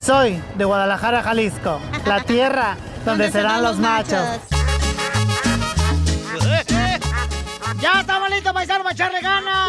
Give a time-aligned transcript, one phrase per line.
[0.00, 4.40] Soy de Guadalajara, Jalisco, la tierra donde serán los machos.
[7.80, 9.68] Ya estamos listos, paisanos, para echarle ganas.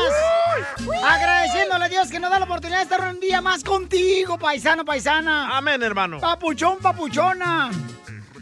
[1.04, 4.86] Agradeciéndole a Dios que nos da la oportunidad de estar un día más contigo, paisano,
[4.86, 5.58] paisana.
[5.58, 6.20] Amén, hermano.
[6.20, 7.70] Papuchón, papuchona.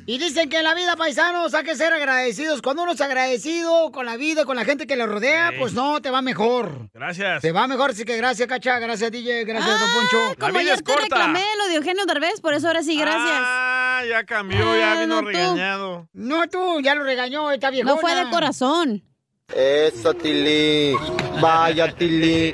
[0.10, 2.62] Y dicen que en la vida, paisanos, hay que ser agradecidos.
[2.62, 6.02] Cuando uno es agradecido con la vida, con la gente que le rodea, pues no,
[6.02, 6.90] te va mejor.
[6.94, 7.42] Gracias.
[7.42, 10.36] Te va mejor, así que gracias, Cacha, gracias, DJ, gracias, Don Poncho.
[10.40, 13.42] Como ayer te reclamé lo de Eugenio Derbez, por eso ahora sí, gracias.
[13.44, 15.28] Ah, ya cambió, ya Ah, vino no tú.
[15.28, 16.08] regañado.
[16.14, 17.96] No tú, ya lo regañó esta viejona.
[17.96, 19.04] No fue de corazón.
[19.56, 20.94] Eso, Tili.
[21.42, 22.54] Vaya, Tili.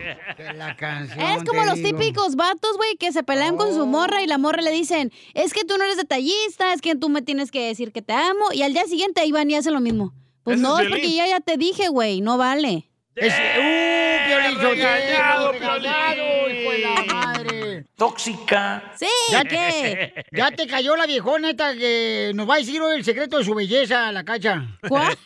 [0.55, 1.97] La canción, Es como los digo.
[1.97, 5.53] típicos vatos, güey, que se pelean con su morra y la morra le dicen, es
[5.53, 8.45] que tú no eres detallista, es que tú me tienes que decir que te amo,
[8.53, 10.13] y al día siguiente ahí van y hacen lo mismo.
[10.43, 12.89] Pues no, es porque ya, ya te dije, güey, no vale.
[13.15, 17.85] Es, uh, Piolín, regañado, regañado, hijo de la madre.
[17.95, 18.93] Tóxica.
[18.99, 20.25] Sí, ¿Ya ¿qué?
[20.31, 23.45] Ya te cayó la viejona esta que nos va a decir hoy el secreto de
[23.45, 24.67] su belleza, la cacha.
[24.87, 25.17] ¿Cuál?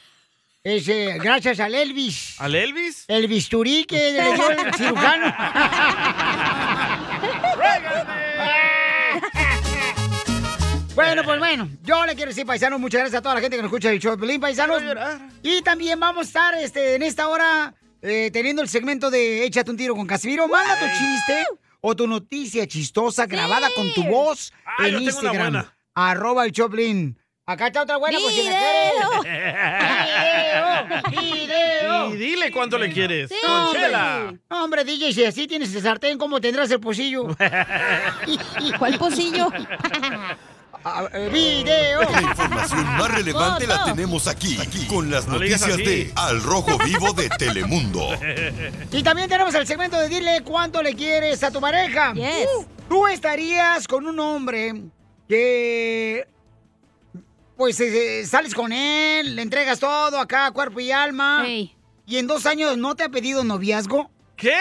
[0.63, 2.36] Es eh, gracias al Elvis.
[2.39, 3.05] ¿Al Elvis?
[3.08, 5.33] El bisturí que le dio el cirujano.
[10.95, 13.61] Bueno, pues bueno, yo le quiero decir, paisano, muchas gracias a toda la gente que
[13.61, 14.82] nos escucha el show de Pelín, paisanos.
[15.43, 19.70] Y también vamos a estar este, en esta hora eh, teniendo el segmento de Échate
[19.70, 20.48] un tiro con Casimiro.
[20.48, 21.45] Manda tu chiste
[21.82, 25.53] o tu noticia chistosa grabada con tu voz Ah, en yo tengo una Instagram.
[25.53, 25.77] buena.
[25.93, 27.20] Arroba el Choplin.
[27.49, 28.41] Acá está otra buena, pues si.
[28.41, 29.23] ¡Video!
[31.09, 32.13] ¡Video!
[32.13, 33.30] Y dile cuánto le quieres.
[33.30, 33.37] Sí,
[34.49, 34.83] hombre.
[34.83, 37.27] DJ, si así tienes el sartén, ¿cómo tendrás el pocillo?
[38.80, 39.47] ¿Cuál pocillo?
[41.13, 42.02] Eh, ¡Video!
[42.02, 46.77] La información más relevante la tenemos aquí, aquí, con las No noticias de Al Rojo
[46.79, 48.09] Vivo de Telemundo.
[48.91, 52.14] Y también tenemos el segmento de dile cuánto le quieres a tu pareja.
[52.14, 52.45] Yes.
[52.58, 54.73] Uh, Tú estarías con un hombre
[55.29, 56.27] que
[57.58, 61.45] pues eh, sales con él, le entregas todo acá, cuerpo y alma.
[61.48, 64.10] Y en dos años no te ha pedido noviazgo.
[64.36, 64.56] ¿Qué?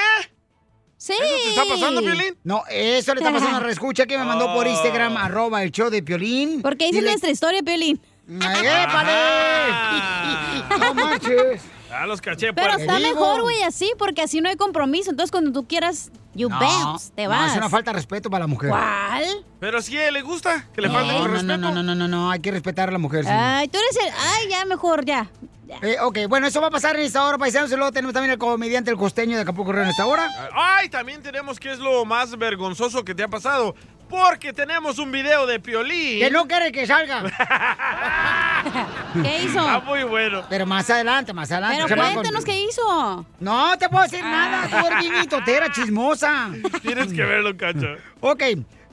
[0.97, 1.13] Sí.
[1.13, 2.37] ¿Eso te está pasando, Piolín?
[2.43, 4.71] No, eso le está pasando a la reescucha que me mandó por Oh.
[4.71, 6.63] Instagram, arroba el show de Piolín.
[6.63, 8.01] Porque dice Dile- nuestra historia, Piolín.
[8.29, 9.13] ¡Épale!
[10.81, 11.63] ¡No manches!
[11.91, 12.53] Ah, los caché.
[12.53, 12.81] Pero pues.
[12.81, 15.11] está mejor, güey, así, porque así no hay compromiso.
[15.11, 17.53] Entonces, cuando tú quieras, you bounce, te no, vas.
[17.53, 18.71] es una falta de respeto para la mujer.
[18.71, 19.25] ¿Cuál?
[19.59, 21.57] Pero si a él le gusta, que le falte No, con no, respeto.
[21.59, 23.25] no, no, no, no, no, hay que respetar a la mujer.
[23.29, 24.13] Ay, tú eres el...
[24.19, 25.29] Ay, ya, mejor, ya.
[25.83, 27.73] Eh, ok, bueno, eso va a pasar en esta hora, paisanos.
[27.73, 30.29] Y luego tenemos también el comediante El Costeño de Acapulco Río en esta hora.
[30.55, 33.75] Ay, también tenemos que es lo más vergonzoso que te ha pasado.
[34.09, 36.21] Porque tenemos un video de Piolín.
[36.21, 37.25] Que no quiere que salga.
[39.23, 39.59] ¿Qué hizo?
[39.59, 40.45] Está muy bueno.
[40.49, 41.85] Pero más adelante, más adelante.
[41.89, 43.27] Pero cuéntanos qué hizo.
[43.41, 46.51] No te puedo decir nada, tú eres bien mitotera, chismosa.
[46.83, 47.97] Tienes que verlo, cacho.
[48.21, 48.43] Ok,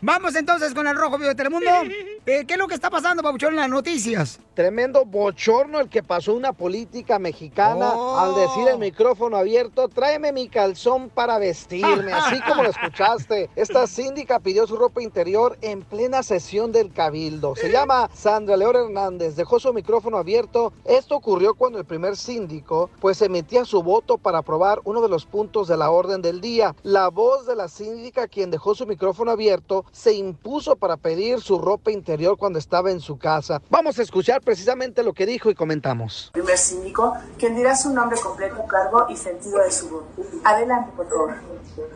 [0.01, 1.69] vamos entonces con el Rojo Vivo de Telemundo.
[2.25, 4.39] Eh, ¿Qué es lo que está pasando, Pabuchón, en las noticias?
[4.53, 8.19] Tremendo bochorno el que pasó una política mexicana Oh.
[8.19, 13.49] al decir el micrófono abierto, tráeme mi calzón para vestirme, así como lo escuchaste.
[13.55, 17.55] Esta síndica pidió su ropa interior en plena sesión del cabildo.
[17.55, 20.71] Se llama Sandra León Hernández, dejó su micrófono abierto.
[20.85, 25.25] Esto ocurrió cuando el primer síndico pues emitía su voto para aprobar uno de los
[25.25, 26.75] puntos de la orden del día.
[26.83, 31.57] La voz de la síndica, quien dejó su micrófono abierto, se impuso para pedir su
[31.57, 33.61] ropa interior cuando estaba en su casa.
[33.69, 36.29] Vamos a escuchar precisamente lo que dijo y comentamos.
[36.33, 40.03] primer síndico, quien dirá su nombre completo, cargo y sentido de su voz.
[40.43, 41.33] Adelante, por favor.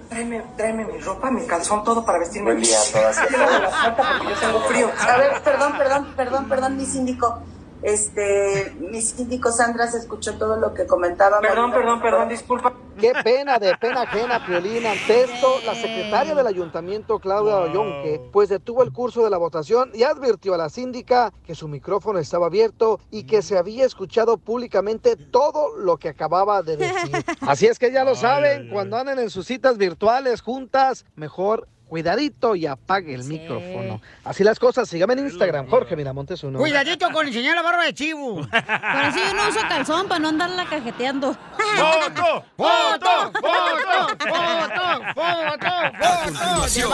[0.09, 2.53] Tráeme, tráeme mi ropa, mi calzón, todo para vestirme.
[2.53, 4.91] Buen día a todas porque yo tengo frío.
[4.99, 7.41] A ver, perdón, perdón, perdón, perdón, mi síndico.
[7.83, 11.39] Este, mi síndico Sandra se escuchó todo lo que comentaba.
[11.39, 12.73] Perdón, Marina, perdón, perdón, disculpa.
[12.99, 14.85] Qué pena, de pena ajena, Piolín.
[14.85, 19.91] Ante esto, la secretaria del ayuntamiento, Claudia Oyonque, pues detuvo el curso de la votación
[19.93, 24.37] y advirtió a la síndica que su micrófono estaba abierto y que se había escuchado
[24.37, 27.23] públicamente todo lo que acababa de decir.
[27.41, 32.55] Así es que ya lo saben, cuando anden en sus citas virtuales juntas, mejor cuidadito
[32.55, 34.01] y apague el micrófono.
[34.23, 36.59] Así las cosas, sígame en Instagram, Jorge Miramontes uno.
[36.59, 38.35] Cuidadito con enseñar la barba de chivo.
[38.35, 41.33] Por así yo no uso calzón para no andarla cajeteando.
[41.33, 42.45] ¡Foto!
[42.55, 43.31] ¡Foto!
[43.33, 44.17] ¡Foto!
[44.19, 44.83] ¡Foto!
[45.15, 45.67] ¡Foto!
[45.67, 46.91] A continuación,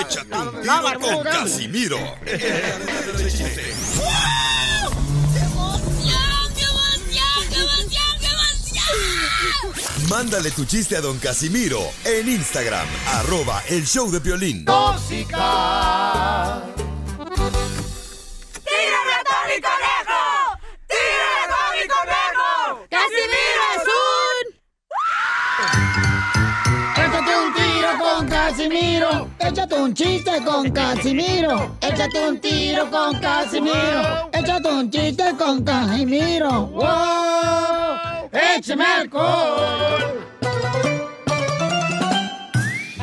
[0.00, 1.98] échate un tiro con Casimiro.
[10.12, 14.66] Mándale tu chiste a don Casimiro en Instagram, arroba el show de violín.
[14.66, 16.60] ¡Tóxica!
[18.62, 20.20] ¡Tírame a Tony Conejo!
[20.86, 22.84] ¡Tírame a Tony Conejo!
[22.90, 24.44] ¡Casimiro es un!
[27.00, 29.30] Échate un tiro con Casimiro.
[29.38, 31.76] Échate un chiste con Casimiro.
[31.80, 34.28] Échate un tiro con Casimiro.
[34.30, 36.66] Échate un chiste con Casimiro.
[36.66, 38.11] ¡Wow!
[38.32, 40.26] ¡Échame alcohol!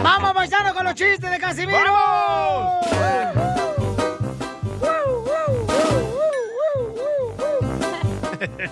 [0.01, 2.79] ¡Vamos, paisano, con los chistes de Casimiro!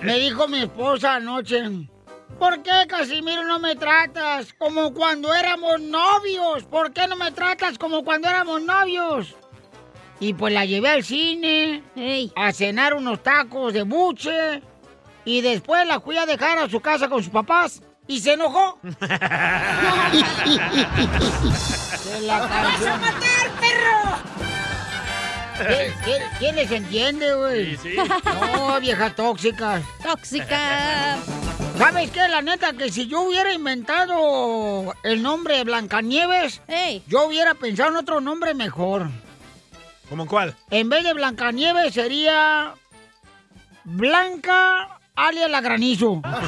[0.02, 1.62] Me dijo mi esposa anoche,
[2.40, 6.64] ¿por qué Casimiro no me tratas como cuando éramos novios?
[6.64, 9.36] ¿Por qué no me tratas como cuando éramos novios?
[10.20, 11.84] Y pues la llevé al cine
[12.36, 14.64] a cenar unos tacos de buche
[15.28, 18.80] y después la fui a dejar a su casa con sus papás y se enojó.
[21.98, 24.18] ¡Se la ¡Vas a matar, perro!
[25.58, 27.76] ¿Quién, quién- quién les entiende, güey?
[27.78, 27.98] Sí, sí.
[28.56, 29.82] No, vieja tóxica.
[30.02, 31.18] Tóxica.
[31.78, 32.28] ¿Sabes qué?
[32.30, 36.62] La neta, que si yo hubiera inventado el nombre de Blancanieves,
[37.08, 39.10] yo hubiera pensado en otro nombre mejor.
[40.10, 40.56] ¿Cómo cuál?
[40.70, 42.74] En vez de Blancanieves sería
[43.84, 46.22] Blanca alias la granizo.
[46.22, 46.48] Para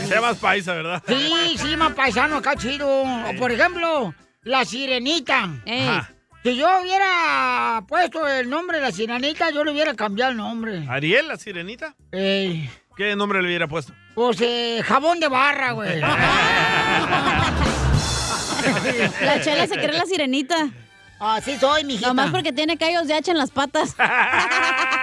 [0.00, 1.02] que sea más paisa, ¿verdad?
[1.06, 2.88] Sí, sí, más paisano, acá chido.
[2.88, 5.44] O por ejemplo, la sirenita.
[5.66, 6.10] Ajá.
[6.42, 10.86] Si yo hubiera puesto el nombre de la sirenita, yo le hubiera cambiado el nombre.
[10.88, 11.94] ¿Ariel, la sirenita?
[12.12, 13.92] Ey, ¿Qué nombre le hubiera puesto?
[14.14, 16.00] pues eh, jabón de barra, güey.
[19.20, 20.56] La chela se cree la sirenita.
[21.18, 22.08] Así soy, mijita.
[22.08, 23.96] Nomás porque tiene callos de hacha en las patas.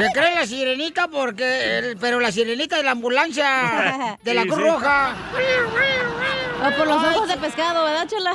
[0.00, 1.78] Se cree la sirenita porque...
[1.78, 4.64] el- pero la sirenita de la ambulancia de la Sí, Cruz sí.
[4.68, 5.14] Roja.
[6.66, 8.34] O por los ojos de pescado, ¿verdad, chela?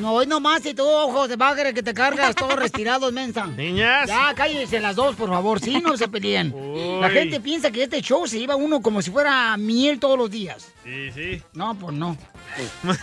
[0.00, 3.46] No, hoy nomás y tú, ojos de bagre, que te cargas todos retirados, mensa.
[3.46, 4.08] Niñas.
[4.08, 5.60] Ya, cállense las dos, por favor.
[5.60, 6.54] Sí, no se peleen.
[7.00, 10.30] La gente piensa que este show se lleva uno como si fuera miel todos los
[10.30, 10.68] días.
[10.84, 11.42] Sí, sí.
[11.52, 12.16] No, pues no.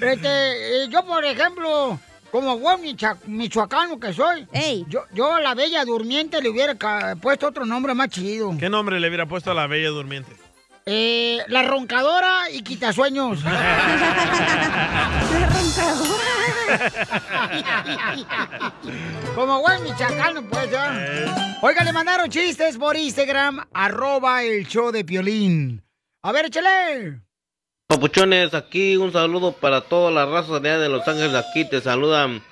[0.00, 1.98] este, eh, yo, por ejemplo,
[2.30, 2.80] como buen
[3.26, 4.46] michoacano que soy,
[4.88, 6.74] yo, yo a la bella durmiente le hubiera
[7.16, 8.54] puesto otro nombre más chido.
[8.58, 10.32] ¿Qué nombre le hubiera puesto a la bella durmiente?
[10.86, 13.40] Eh, la roncadora y quitasueños.
[19.34, 21.58] Como buen michoacano, pues, ya.
[21.62, 25.82] Oiga, le mandaron chistes por Instagram, arroba el show de Piolín.
[26.22, 27.20] A ver, échale.
[27.90, 31.34] Papuchones, aquí un saludo para toda la raza de de Los Ángeles.
[31.34, 32.42] Aquí te saludan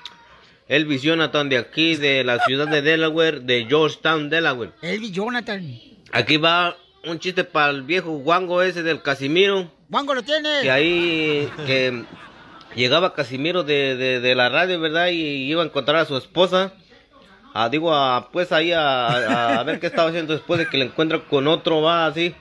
[0.67, 4.71] Elvis Jonathan de aquí, de la ciudad de Delaware, de Georgetown, Delaware.
[4.81, 5.79] Elvis Jonathan.
[6.13, 6.75] Aquí va
[7.05, 9.71] un chiste para el viejo guango ese del Casimiro.
[9.91, 10.63] Wango lo tiene.
[10.63, 12.05] Que ahí, que
[12.75, 15.09] llegaba Casimiro de, de, de la radio, ¿verdad?
[15.09, 16.73] Y iba a encontrar a su esposa.
[17.53, 20.79] Ah, digo, a, pues ahí a, a- a ver qué estaba haciendo después de que
[20.79, 22.35] le encuentra con otro, va así.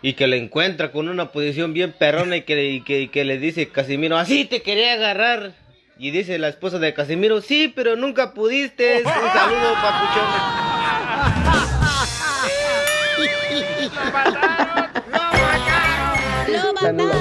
[0.00, 3.24] Y que le encuentra con una posición bien perrona y que, y que, y que
[3.24, 5.52] le dice Casimiro, así te quería agarrar.
[5.98, 8.98] Y dice la esposa de Casimiro, sí, pero nunca pudiste.
[9.04, 10.58] Un saludo, papuchones.
[16.48, 17.18] ¡Lo mataron!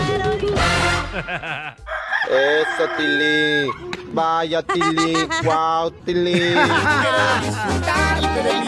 [2.29, 3.69] Eso, Tili.
[4.13, 5.13] Vaya, Tili.
[5.43, 6.53] Wow, Tili.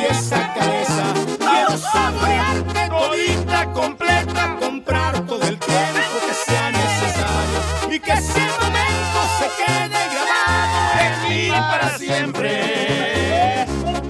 [0.10, 1.39] esa cabeza.
[1.78, 9.48] Saborearte todita, completa, comprar todo el tiempo que sea necesario y que ese momento se
[9.64, 13.66] quede grabado en mí para siempre.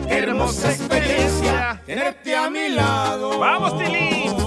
[0.08, 3.40] Hermosa experiencia tenerte a mi lado.
[3.40, 4.39] ¡Vamos, Tili!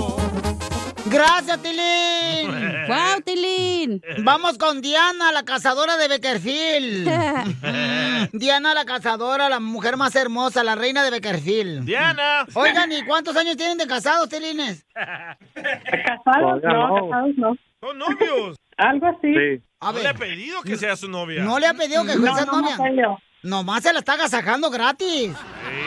[1.12, 2.84] Gracias, Tilín!
[2.86, 4.02] ¡Guau, Tilín!
[4.24, 7.08] Vamos con Diana, la cazadora de Beckerfield.
[8.32, 11.84] Diana, la cazadora, la mujer más hermosa, la reina de Beckerfield.
[11.84, 12.46] Diana.
[12.54, 14.86] Oigan, ¿y cuántos años tienen de casados, Tilines?
[14.94, 16.62] ¿Casados?
[16.62, 17.08] No, no.
[17.10, 17.56] casados no.
[17.80, 18.56] ¿Son novios?
[18.76, 19.60] Algo así.
[19.80, 21.42] A ¿No le ha pedido que sea su novia?
[21.42, 22.76] ¿No le ha pedido que No, sea no novia?
[22.76, 23.18] pedido.
[23.42, 25.32] Nomás se la está agasajando gratis.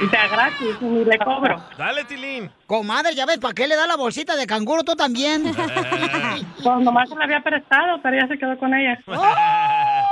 [0.04, 1.62] Y sea gratis, ni le cobro.
[1.78, 2.52] Dale, Tilín.
[2.68, 5.44] Comadre, ya ves, ¿para qué le da la bolsita de canguro tú también?
[5.54, 9.00] Pues nomás se la había prestado, pero ya se quedó con ella.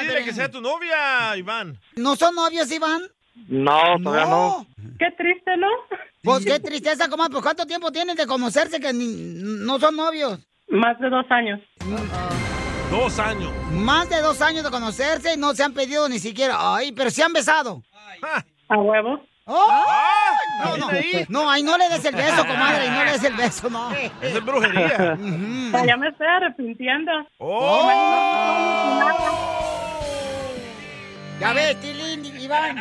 [0.00, 1.78] Pídele que sea tu novia, Iván.
[1.96, 3.02] ¿No son novios, Iván?
[3.48, 4.66] No, todavía no.
[4.98, 5.66] Qué triste, ¿no?
[6.22, 7.32] Pues qué tristeza, comadre.
[7.32, 9.06] Pues ¿cuánto tiempo tienen de conocerse que ni-
[9.64, 10.38] no son novios?
[10.68, 11.60] Más de dos años.
[12.90, 13.50] Dos años.
[13.72, 16.56] Más de dos años de conocerse y no se han pedido ni siquiera.
[16.76, 17.82] Ay, pero se han besado.
[18.68, 19.20] A huevo.
[19.44, 19.68] ¡Oh!
[20.60, 21.26] No, no, ¿También ahí?
[21.28, 23.90] no, ahí no le des el beso, comadre, y no le des el beso, no.
[24.20, 25.16] Es brujería.
[25.72, 27.10] Pues ya me estoy arrepintiendo.
[27.38, 27.90] Oh.
[31.40, 32.76] Ya ves, Tilín, Iván.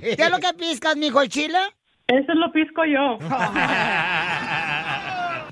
[0.00, 1.58] ¿Qué es lo que piscas, mijo, el chile?
[2.06, 3.18] Eso lo pisco yo.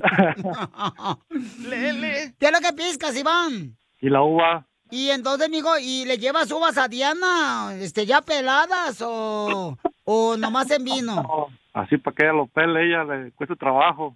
[1.69, 2.35] Lele.
[2.39, 3.77] ¿Qué es lo que piscas, Iván?
[4.01, 4.67] ¿Y la uva?
[4.95, 10.71] Y entonces, mijo, ¿y le llevas uvas a Diana, este, ya peladas o, o nomás
[10.71, 11.49] en vino?
[11.75, 14.15] Así para que ella lo pele, ella le cuesta trabajo.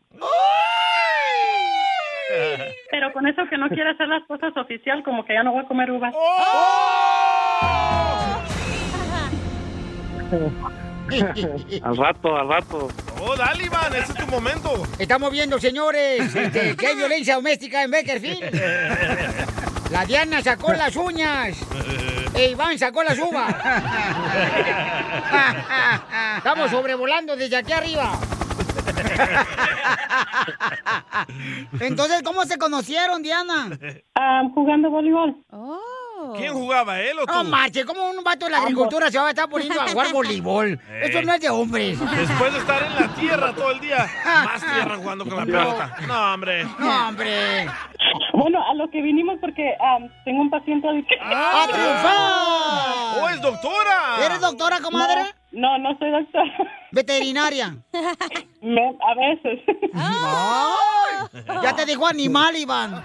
[2.92, 5.64] Pero con eso que no quiere hacer las cosas oficial, como que ya no voy
[5.64, 6.14] a comer uvas.
[11.82, 12.88] al rato, al rato.
[13.20, 14.82] Oh, dale, Iván, ese es tu momento.
[14.98, 18.54] Estamos viendo, señores, este, que hay violencia doméstica en Beckerfield.
[19.90, 21.58] La Diana sacó las uñas.
[22.34, 23.54] E Iván sacó las uvas.
[26.36, 28.18] Estamos sobrevolando desde aquí arriba.
[31.80, 33.70] Entonces, ¿cómo se conocieron, Diana?
[34.14, 35.34] Ah, jugando voleibol.
[36.36, 37.32] ¿Quién jugaba, él o tú?
[37.32, 40.12] No marche, ¿cómo un vato de la agricultura se va a estar poniendo a jugar
[40.12, 40.80] voleibol?
[41.02, 41.98] Eso no es de hombres.
[41.98, 45.96] Después de estar en la tierra todo el día, más tierra jugando con la pelota.
[46.06, 46.64] No, hombre.
[46.78, 47.66] No, hombre.
[48.34, 50.88] Bueno, a lo que vinimos porque ah, tengo un paciente.
[50.88, 53.22] ¡A triunfar!
[53.22, 54.24] ¡Oh, es doctora!
[54.24, 55.22] ¿Eres doctora, comadre?
[55.22, 56.52] No, no soy doctora.
[56.92, 57.76] ¿Veterinaria?
[58.60, 59.60] Me- a veces.
[59.94, 61.28] ¡Ay!
[61.62, 63.02] Ya te dijo animal, Iván.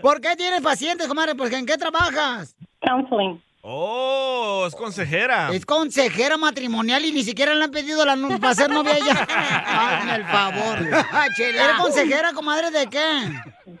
[0.00, 1.34] ¿Por qué tienes pacientes, comadre?
[1.34, 2.54] Porque ¿en qué trabajas?
[2.80, 3.42] Counseling.
[3.64, 5.50] Oh, es consejera.
[5.52, 8.96] Es consejera matrimonial y ni siquiera le han pedido la no- para ser novia a
[8.96, 9.26] ella.
[10.00, 10.78] Hazme el favor.
[11.38, 13.30] ¿Eres consejera, comadre, de qué?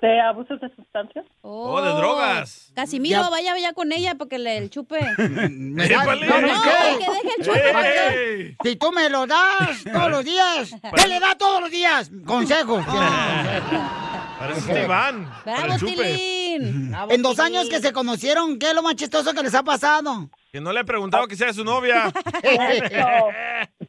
[0.02, 1.24] ¿De abusos de sustancias?
[1.42, 2.72] Oh, de drogas.
[2.74, 3.30] Casimiro, Ya.
[3.30, 4.98] vaya, vaya con ella para que le el chupe.
[5.48, 6.26] ¿Me Épale.
[6.26, 6.98] das- no, no, No, ¿qué?
[6.98, 8.56] que deje el chupe.
[8.68, 12.10] Si tú me lo das todos los días, ¿qué le da todos los días?
[12.26, 12.84] Consejos.
[14.40, 15.32] Parece Iván.
[15.44, 15.76] ¡Bravo.
[15.86, 16.92] Tilín!
[17.08, 20.28] En dos años que se conocieron, ¿qué es lo más chistoso que les ha pasado?
[20.50, 22.12] Que no le he preguntado que sea su novia.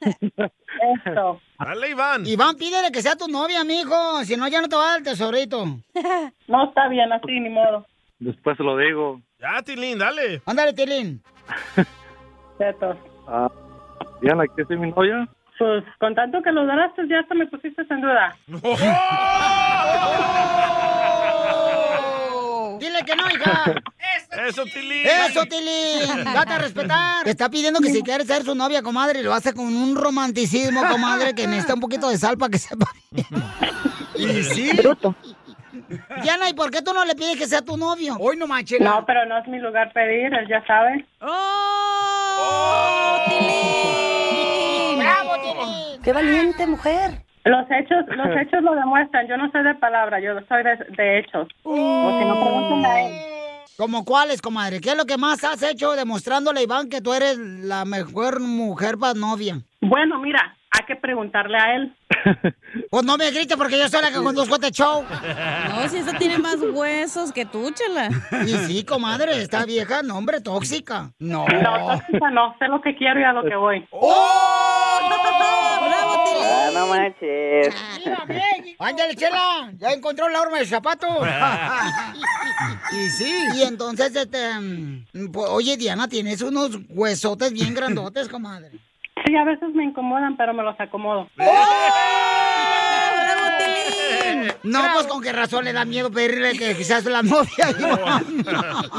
[1.05, 1.39] Esto.
[1.59, 2.25] Dale, Iván.
[2.25, 4.23] Iván, pídele que sea tu novia, mijo.
[4.25, 5.65] Si no, ya no te va a dar el tesorito.
[6.47, 7.85] No está bien así, ni modo.
[8.19, 9.21] Después lo digo.
[9.39, 10.41] Ya, Tilín, dale.
[10.45, 11.21] Ándale, Tilín.
[12.57, 12.97] Cierto.
[13.27, 13.49] Ah,
[14.21, 15.27] Diana, ¿quieres ser mi novia?
[15.57, 18.35] Pues con tanto que lo daste, ya hasta me pusiste en duda.
[22.83, 23.75] Dile que no, hija.
[24.45, 25.07] Eso, Tilín.
[25.07, 26.25] Eso, Tilín.
[26.25, 27.23] Date a respetar.
[27.23, 30.85] Te está pidiendo que si quieres ser su novia, comadre, lo hace con un romanticismo,
[30.89, 33.25] comadre, que necesita un poquito de sal para que sepa bien.
[34.15, 34.71] Y sí.
[36.21, 38.17] Diana, ¿y por qué tú no le pides que sea tu novio?
[38.19, 38.81] Hoy no manches.
[38.81, 41.07] No, pero no es mi lugar pedir, él ya sabe.
[41.21, 43.17] ¡Oh!
[43.29, 44.99] ¡Tilín!
[44.99, 46.01] ¡Bravo, Tilín!
[46.03, 47.23] ¡Qué valiente mujer!
[47.45, 49.27] Los hechos, los hechos lo demuestran.
[49.27, 51.47] Yo no soy de palabra, yo soy de, de hechos.
[51.63, 53.13] O si no, a él.
[53.77, 54.79] ¿Como cuáles, comadre?
[54.79, 58.39] ¿Qué es lo que más has hecho demostrándole a Iván que tú eres la mejor
[58.39, 59.57] mujer para novia?
[59.81, 61.95] Bueno, mira, hay que preguntarle a él.
[62.89, 65.03] Pues no me grites porque yo soy la que conduzco este show.
[65.69, 68.09] No, si esta tiene más huesos que tú, chela.
[68.45, 71.11] Y sí, comadre, esta vieja, no, hombre, tóxica.
[71.19, 71.45] No.
[71.47, 73.87] No, tóxica no, sé lo que quiero y a lo que voy.
[73.91, 74.99] ¡Oh!
[75.81, 76.43] ¡Bravo, Tilín!
[76.43, 77.75] Ah, no manches.
[78.79, 81.07] Ándale, chela, ya encontró la horma de zapato.
[82.91, 83.33] y sí.
[83.55, 88.71] Y entonces, este, mm, pues, oye, Diana, tienes unos huesotes bien grandotes, comadre.
[89.25, 91.27] Sí, a veces me incomodan, pero me los acomodo.
[91.35, 91.55] ¡Bravo,
[93.57, 94.51] Tilín!
[94.63, 97.69] No, pues con qué razón le da miedo pedirle que quizás la novia.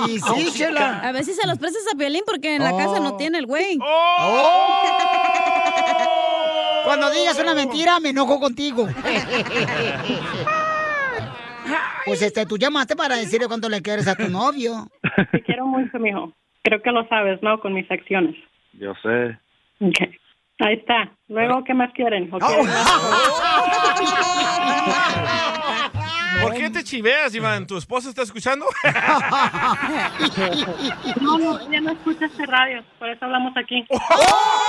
[0.08, 1.00] y sí, chela.
[1.00, 2.78] A ver si se los prestas a Piolín porque en la Oh.
[2.78, 3.78] casa no tiene el güey.
[6.84, 8.86] Cuando digas una mentira, me enojo contigo.
[12.04, 14.88] Pues este, tú llamaste para decirle cuánto le quieres a tu novio.
[15.32, 16.32] Te quiero mucho, mijo.
[16.62, 17.58] Creo que lo sabes, ¿no?
[17.60, 18.36] Con mis acciones.
[18.74, 19.38] Yo sé.
[20.60, 21.16] Ahí está.
[21.28, 22.28] Luego, ¿qué más quieren?
[22.32, 22.90] ¿O quieren más?
[26.42, 27.66] ¿Por qué te chiveas, Iván?
[27.66, 28.66] ¿Tu esposa está escuchando?
[31.20, 32.84] No, no, ella no escucha este radio.
[32.98, 33.84] Por eso hablamos aquí.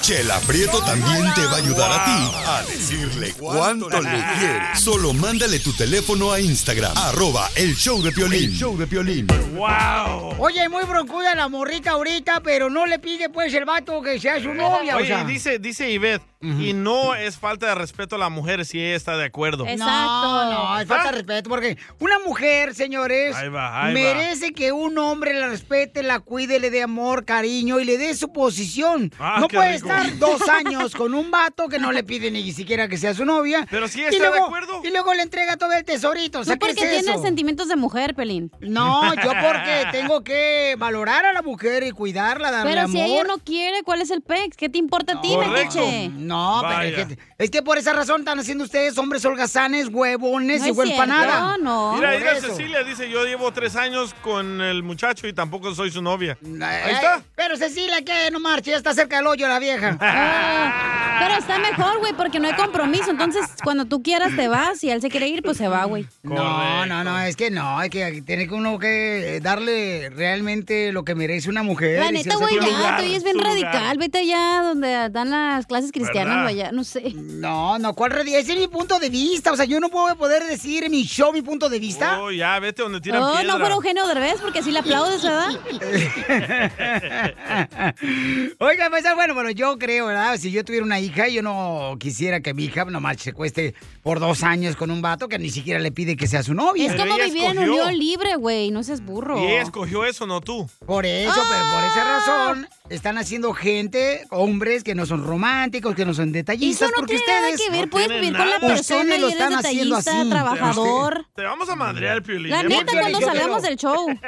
[0.00, 4.80] Chela Prieto también te va a ayudar a ti a decirle cuánto le quieres.
[4.80, 8.50] Solo mándale tu teléfono a Instagram, arroba el show de Piolín.
[8.50, 9.26] El show de Piolín.
[9.54, 10.34] ¡Wow!
[10.38, 14.40] Oye, muy broncuda la morrita ahorita, pero no le pide pues el vato que sea
[14.40, 15.24] su novia, o Oye, sea.
[15.24, 19.16] dice, dice Ivette, y no es falta de respeto a la mujer si ella está
[19.16, 19.64] de acuerdo.
[19.76, 24.00] No, no, es falta de respeto, porque una mujer, señores, Ahí va, ahí va.
[24.00, 28.14] merece que un hombre la respete, la cuide, le dé amor, cariño y le dé
[28.14, 29.10] su posición.
[29.18, 29.88] Ah, no puede rico.
[29.88, 33.24] estar dos años con un vato que no le pide ni siquiera que sea su
[33.24, 33.66] novia.
[33.70, 34.82] Pero sí y está de acuerdo.
[34.84, 36.40] Y luego le entrega todo el tesorito.
[36.40, 38.50] O sea, No ¿qué porque es tiene sentimientos de mujer, Pelín.
[38.60, 42.92] No, yo porque tengo que valorar a la mujer y cuidarla, darle Pero amor.
[42.92, 44.56] si ella no quiere, ¿cuál es el pex?
[44.56, 45.80] ¿Qué te importa a ti, Correcto.
[45.80, 46.10] metiche?
[46.26, 50.60] No, pero es que, es que por esa razón están haciendo ustedes hombres holgazanes, huevones
[50.60, 51.54] No y es huelpanada.
[51.54, 51.94] cierto, no.
[51.94, 52.40] Mira, mira.
[52.40, 56.36] Cecilia dice, yo llevo tres años con el muchacho y tampoco soy su novia.
[56.44, 57.22] Ahí Ay, está.
[57.34, 59.98] Pero Cecilia, que no marche, ya está cerca del hoyo la vieja.
[60.38, 63.10] Ah, pero está mejor, güey, porque no hay compromiso.
[63.10, 64.78] Entonces, cuando tú quieras te vas.
[64.78, 66.06] Si él se quiere ir, pues se va, güey.
[66.22, 71.04] No, no, no, es que no, hay que tiene que uno que darle realmente lo
[71.04, 72.00] que merece una mujer.
[72.00, 73.52] La y neta, güey, no ya, tú es bien lugar.
[73.52, 73.98] radical.
[73.98, 77.12] Vete allá donde dan las clases cristianas, Güey, allá, no sé.
[77.14, 78.40] No, no, ¿cuál radical?
[78.40, 79.52] Ese es mi punto de vista.
[79.52, 82.20] O sea, yo no puedo poder decir en mi show mi punto de vista.
[82.20, 83.52] Oh, ya, vete donde tiran Oh, piedra.
[83.52, 85.48] no fuera Eugenio Derbez, porque sí le aplaudes, ¿verdad?
[88.58, 90.36] Oiga, pues, bueno, bueno, yo creo, ¿verdad?
[90.38, 93.74] Si yo tuviera una hija, yo no quisiera que mi hija no marche, se cueste
[94.02, 96.86] por dos años con un vato que ni siquiera le pide que sea su novia.
[96.86, 98.70] Es como vivir en unión libre, güey.
[98.70, 99.38] No seas burro.
[99.42, 100.68] Y ella escogió eso, no tú.
[100.86, 106.04] Por eso, pero por esa razón están haciendo gente, hombres que no son románticos, que
[106.14, 108.68] son detallistas, Eso no porque tiene nada ustedes que ver, puedes vivir con la nada.
[108.68, 110.30] persona Ustedes y lo eres están haciendo detallista, así.
[110.30, 111.26] trabajador.
[111.34, 112.50] Te vamos a madrear, Piolín.
[112.50, 112.64] La ¿eh?
[112.64, 114.06] neta, Piolín, cuando salgamos del show.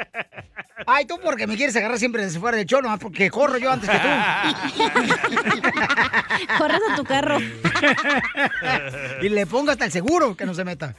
[0.87, 3.69] Ay, tú porque me quieres agarrar siempre desde fuera del show, nomás porque corro yo
[3.69, 4.07] antes que tú.
[6.57, 7.37] Corres a tu carro.
[9.21, 10.95] y le pongo hasta el seguro que no se meta.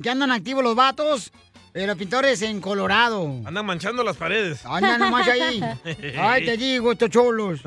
[0.00, 1.32] que andan activos los vatos,
[1.76, 3.26] eh, los pintores en Colorado.
[3.44, 4.64] Andan manchando las paredes.
[4.64, 5.62] Andan nomás ahí.
[6.18, 7.60] Ay, te digo, estos cholos.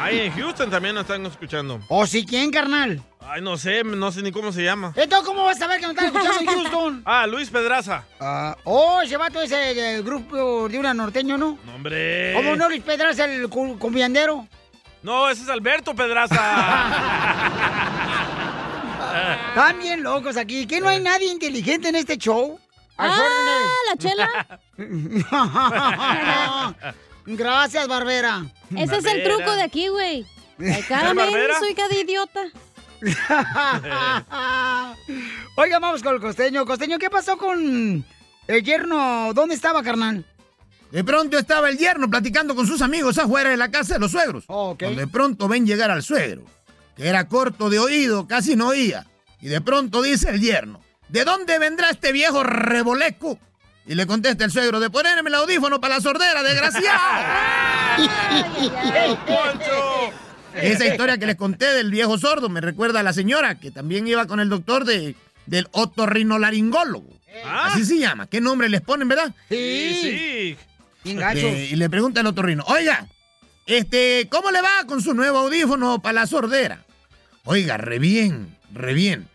[0.00, 1.80] Ahí en Houston también nos están escuchando.
[1.86, 3.00] ¿O si quién, carnal?
[3.20, 4.92] Ay, no sé, no sé ni cómo se llama.
[4.96, 7.02] Entonces, ¿cómo vas a saber que nos están escuchando en Houston?
[7.06, 8.02] Ah, Luis Pedraza.
[8.18, 11.58] Ah, oh, ese vato es el, el grupo de una norteño, ¿no?
[11.64, 12.32] No, hombre.
[12.34, 14.48] ¿Cómo no, Luis Pedraza, el cumbiandero?
[15.02, 16.36] No, ese es Alberto Pedraza.
[19.48, 20.66] Están bien locos aquí.
[20.66, 22.58] ¿Que no hay nadie inteligente en este show?
[22.98, 23.16] Ah,
[23.86, 24.60] la chela.
[27.26, 28.44] Gracias, Barbera.
[28.76, 30.26] Ese es el truco de aquí, güey.
[30.58, 31.58] Barbera?
[31.58, 32.40] soy cada idiota.
[35.56, 36.66] Oiga, vamos con el costeño.
[36.66, 38.04] Costeño, ¿qué pasó con
[38.46, 39.32] el yerno?
[39.32, 40.26] ¿Dónde estaba, carnal?
[40.90, 44.10] De pronto estaba el yerno platicando con sus amigos afuera de la casa de los
[44.10, 44.44] suegros.
[44.46, 46.44] Cuando de pronto ven llegar al suegro,
[47.00, 49.06] que era corto de oído, casi no oía.
[49.40, 53.38] Y de pronto dice el yerno, ¿de dónde vendrá este viejo revoleco?
[53.86, 56.98] Y le contesta el suegro, de ponerme el audífono para la sordera, desgraciado.
[60.54, 64.06] Esa historia que les conté del viejo sordo me recuerda a la señora que también
[64.06, 67.18] iba con el doctor de, del otorrinolaringólogo.
[67.46, 68.26] Así se llama.
[68.26, 69.34] ¿Qué nombre les ponen, verdad?
[69.48, 70.58] Sí, sí.
[71.10, 73.08] Este, y le pregunta al otorrino, oiga,
[73.64, 76.84] este, ¿cómo le va con su nuevo audífono para la sordera?
[77.44, 79.28] Oiga, re bien, re bien.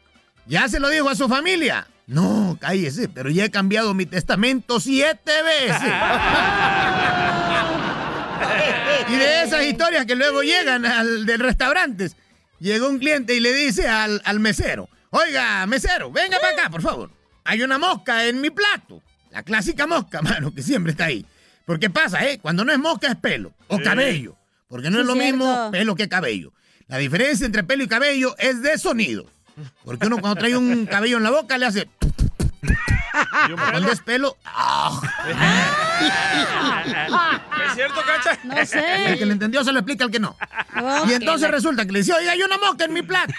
[0.45, 1.87] ¿Ya se lo dijo a su familia?
[2.07, 5.81] No, cállese, pero ya he cambiado mi testamento siete veces.
[9.09, 12.15] y de esas historias que luego llegan al del restaurantes,
[12.59, 16.81] llegó un cliente y le dice al, al mesero, oiga, mesero, venga para acá, por
[16.83, 17.09] favor.
[17.43, 19.01] Hay una mosca en mi plato.
[19.31, 21.25] La clásica mosca, mano, que siempre está ahí.
[21.65, 22.37] Porque pasa, ¿eh?
[22.39, 24.35] Cuando no es mosca es pelo o cabello.
[24.67, 25.37] Porque no Sí, es lo cierto.
[25.37, 26.53] mismo pelo que cabello.
[26.87, 29.25] La diferencia entre pelo y cabello es de sonido.
[29.83, 31.89] Porque uno cuando trae un cabello en la boca le hace...
[33.71, 34.35] Cuando es pelo...
[34.43, 35.01] ¡ah!
[37.67, 38.37] ¿Es cierto, Cacha?
[39.09, 40.35] El que le entendió se lo explica al que no.
[41.07, 43.33] Y entonces resulta que le dice, oiga, hay una mosca en mi plato.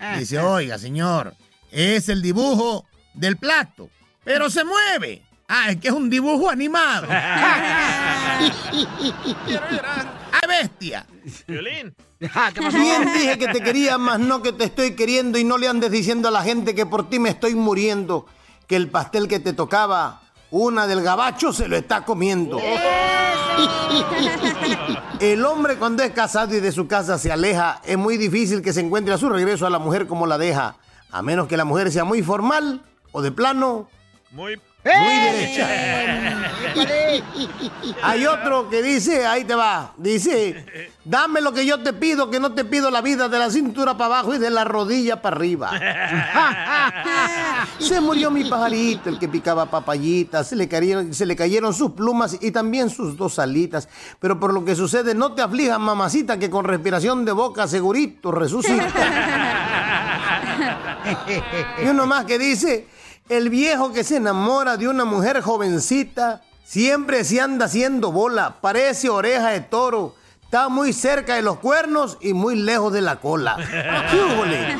[0.00, 1.34] Le dice, oiga, señor,
[1.70, 3.90] es el dibujo del plato,
[4.24, 5.22] pero se mueve.
[5.48, 7.06] Ah, es que es un dibujo animado.
[10.32, 11.06] ¡Ay, bestia!
[11.46, 11.94] Violín.
[12.18, 15.90] Bien dije que te quería, más no que te estoy queriendo y no le andes
[15.90, 18.26] diciendo a la gente que por ti me estoy muriendo,
[18.66, 22.58] que el pastel que te tocaba, una del gabacho se lo está comiendo.
[25.20, 28.72] El hombre cuando es casado y de su casa se aleja, es muy difícil que
[28.72, 30.76] se encuentre a su regreso a la mujer como la deja,
[31.10, 33.88] a menos que la mujer sea muy formal o de plano
[34.30, 34.60] Muy...
[34.84, 35.68] muy derecha.
[38.02, 42.40] Hay otro que dice, ahí te va, dice, dame lo que yo te pido, que
[42.40, 45.36] no te pido la vida de la cintura para abajo y de la rodilla para
[45.36, 45.70] arriba.
[47.78, 51.92] Se murió mi pajarito, el que picaba papayitas, se le, cayeron, se le cayeron sus
[51.92, 53.88] plumas y también sus dos alitas.
[54.20, 58.32] Pero por lo que sucede, no te aflijas, mamacita, que con respiración de boca segurito
[58.32, 58.88] resucita.
[61.82, 62.86] Y uno más que dice,
[63.28, 69.08] el viejo que se enamora de una mujer jovencita siempre se anda haciendo bola, parece
[69.08, 73.56] oreja de toro, está muy cerca de los cuernos y muy lejos de la cola.
[74.10, 74.76] ¿Qué húbole?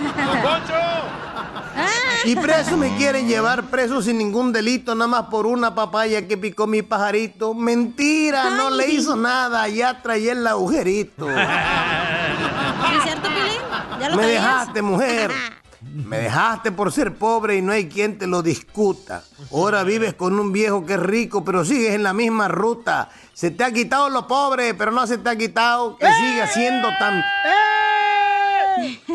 [2.24, 6.36] Y preso me quieren llevar preso sin ningún delito, nada más por una papaya que
[6.36, 7.52] picó mi pajarito.
[7.54, 11.28] Mentira, no le hizo nada, ya traía el agujerito.
[11.30, 13.60] ¿Es cierto, Pilín?
[13.98, 14.42] ¿Ya lo Me sabías?
[14.42, 15.32] dejaste, mujer.
[15.92, 19.22] Me dejaste por ser pobre y no hay quien te lo discuta.
[19.52, 23.10] Ahora vives con un viejo que es rico, pero sigues en la misma ruta.
[23.34, 26.88] Se te ha quitado lo pobre, pero no se te ha quitado que sigue siendo
[26.98, 27.22] tan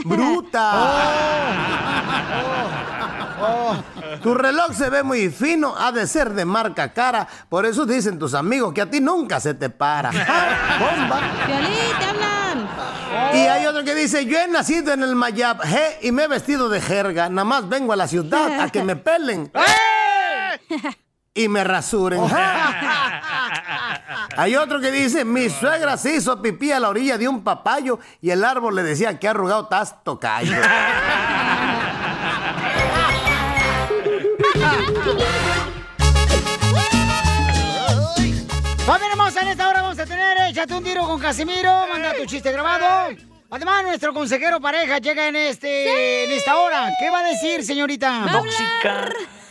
[0.05, 0.73] bruta.
[4.23, 7.27] Tu reloj se ve muy fino, ha de ser de marca cara.
[7.49, 10.09] Por eso dicen tus amigos que a ti nunca se te para.
[10.79, 11.21] ¡Bomba!
[11.45, 12.26] Violín, te hablan.
[13.33, 16.27] Y hay otro que dice, yo he nacido en el Mayab je, y me he
[16.27, 17.29] vestido de jerga.
[17.29, 19.51] Nada más vengo a la ciudad a que me pelen.
[21.33, 22.21] Y me rasuren.
[24.37, 27.99] Hay otro que dice, mi suegra se hizo pipí a la orilla de un papayo
[28.21, 30.55] y el árbol le decía que arrugado estás tocayo.
[38.87, 39.41] ¡Familia hermosa!
[39.41, 39.76] En esta hora
[40.35, 41.85] tener Échate un tiro con Casimiro.
[41.91, 43.15] Manda tu chiste grabado.
[43.49, 46.89] Además, nuestro consejero pareja llega en este en esta hora.
[46.99, 48.25] ¿Qué va a decir, señorita?
[48.31, 49.09] Tóxica.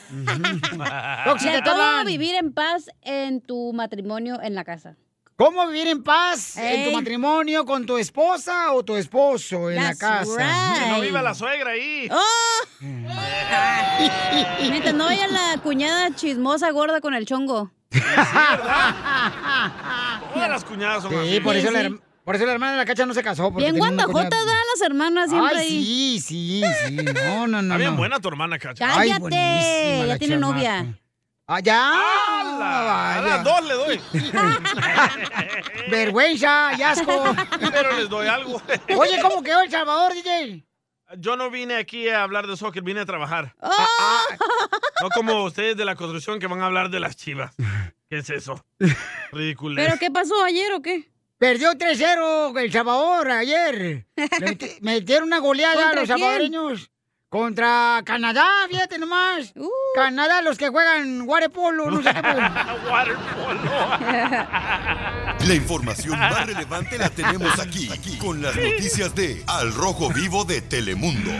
[1.64, 4.96] Cómo vivir en paz en tu matrimonio en la casa.
[5.36, 6.94] ¿Cómo vivir en paz en tu Ey.
[6.94, 10.80] matrimonio con tu esposa o tu esposo en That's la casa?
[10.80, 12.08] Que no viva la suegra ahí.
[12.10, 12.60] ¡Oh!
[14.70, 17.70] Mientras no vaya la cuñada chismosa gorda con el chongo.
[20.35, 21.40] Todas las cuñadas son Sí, así.
[21.40, 23.44] por eso, la, her- por eso la hermana de la cacha no se casó.
[23.51, 26.20] porque Bien tenía una guandajotas cuñada- dan las hermanas siempre Ay, ahí.
[26.20, 26.96] sí, sí, sí.
[26.96, 27.62] No, no, no.
[27.62, 27.96] Está bien no.
[27.96, 28.85] buena tu hermana, Cacha.
[28.87, 30.53] Ay, Cállate, buenísima ya tiene chamaca.
[30.55, 30.99] novia.
[31.49, 31.92] Ah, ya.
[32.40, 33.18] ¡Hala!
[33.18, 34.01] A las dos le doy.
[35.90, 37.37] Vergüenza y asco.
[37.72, 38.61] Pero les doy algo.
[38.99, 40.64] Oye, ¿cómo quedó El Salvador, DJ?
[41.19, 43.55] Yo no vine aquí a hablar de soccer, vine a trabajar.
[43.61, 44.23] Ah,
[45.03, 47.55] No como ustedes de la construcción que van a hablar de las chivas.
[48.09, 48.64] ¿Qué es eso?
[49.33, 49.77] Ridículo.
[49.77, 51.11] ¿Pero qué pasó ayer o qué?
[51.38, 54.07] Perdió 3-0 El Salvador ayer.
[54.81, 56.90] Metieron una goleada a ¿Contra los salvadoreños.
[57.28, 59.52] Contra Canadá, fíjate nomás.
[59.94, 62.22] Canadá, los que juegan waterpolo, no sé qué.
[65.46, 70.44] La información más relevante la tenemos aquí, aquí, con las noticias de Al Rojo Vivo
[70.44, 71.30] de Telemundo.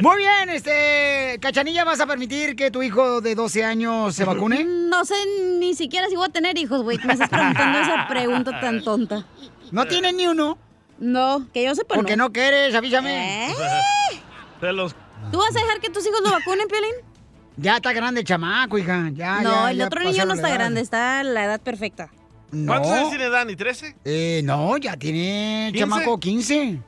[0.00, 4.64] Muy bien, este, Cachanilla, ¿vas a permitir que tu hijo de 12 años se vacune?
[4.64, 5.14] No sé
[5.58, 6.98] ni siquiera si voy a tener hijos, güey.
[7.04, 9.24] Me estás preguntando esa pregunta tan tonta.
[9.70, 10.58] ¿No tienes ni uno?
[10.98, 12.24] No, que yo sepa Porque no.
[12.24, 13.50] no quieres, avísame.
[13.50, 13.54] ¿Eh?
[14.60, 14.94] De los...
[15.30, 16.92] ¿Tú vas a dejar que tus hijos lo vacunen, Piolín?
[17.56, 19.10] Ya está grande el chamaco, hija.
[19.12, 20.56] Ya, no, ya, el ya otro niño no está edad.
[20.58, 22.10] grande, está en la edad perfecta.
[22.52, 22.72] No.
[22.72, 23.54] ¿Cuántos años tiene Dani?
[23.54, 23.94] ¿13?
[24.04, 25.78] Eh, no, ya tiene el ¿15?
[25.78, 26.80] chamaco 15.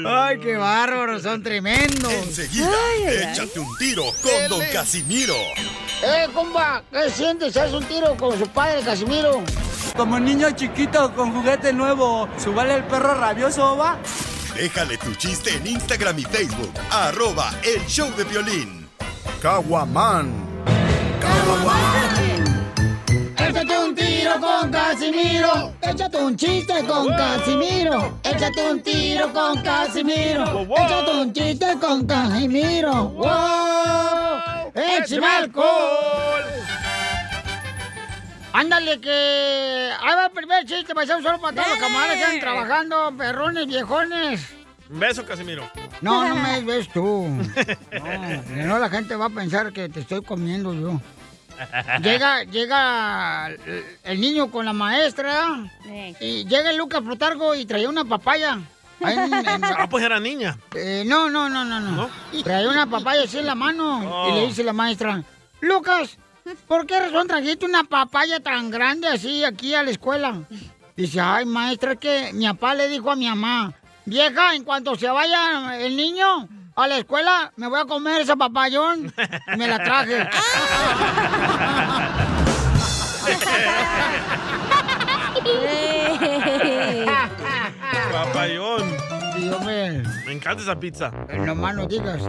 [0.07, 2.12] Ay, qué bárbaros, son tremendos.
[2.12, 2.68] Enseguida,
[3.09, 5.35] échate un tiro con Don Casimiro.
[6.02, 6.83] ¡Eh, compa!
[6.90, 7.57] ¿Qué sientes?
[7.57, 9.42] ¿Haz un tiro con su padre, Casimiro?
[9.96, 13.96] Como niño chiquito con juguete nuevo, ¿subale el perro rabioso, va?
[14.54, 16.72] Déjale tu chiste en Instagram y Facebook.
[16.90, 18.88] Arroba El Show de Violín.
[19.40, 20.33] Caguaman.
[23.37, 25.72] Échate un tiro con Casimiro.
[25.80, 28.18] Échate un chiste con Casimiro.
[28.24, 30.62] Échate un tiro con Casimiro.
[30.62, 33.09] Échate un chiste con Casimiro.
[33.11, 34.23] ¡Wow!
[34.74, 36.44] ¡Échame alcohol!
[38.52, 39.90] Ándale que...
[40.00, 43.66] Ahí va el primer chiste, paisano, solo para todos los camaradas que están trabajando, perrones,
[43.66, 44.54] viejones.
[44.90, 45.68] Un beso, Casimiro.
[46.00, 47.26] No, no me ves tú.
[48.50, 51.00] No, no, la gente va a pensar que te estoy comiendo yo.
[52.02, 53.48] Llega, llega
[54.02, 55.70] el, niño con la maestra
[56.20, 58.58] y llega el Lucas Plutargo y traía una papaya.
[59.04, 60.56] Ahí en- en- Ah, pues era niña.
[60.74, 62.10] eh, no, no, no, no, no.
[62.42, 64.28] Traía una papaya así en la mano Oh.
[64.30, 65.22] y le dice la maestra,
[65.60, 66.18] Lucas,
[66.68, 70.40] ¿por qué razón trajiste una papaya tan grande así aquí a la escuela?
[70.96, 73.72] Dice, ay, maestra, es que mi papá le dijo a mi mamá,
[74.04, 78.36] vieja, en cuanto se vaya el niño a la escuela, me voy a comer esa
[78.36, 79.12] papayón.
[79.52, 80.28] Y me la traje.
[88.12, 88.93] Papayón.
[90.34, 91.10] Encanta esa pizza.
[91.32, 92.22] No más no digas.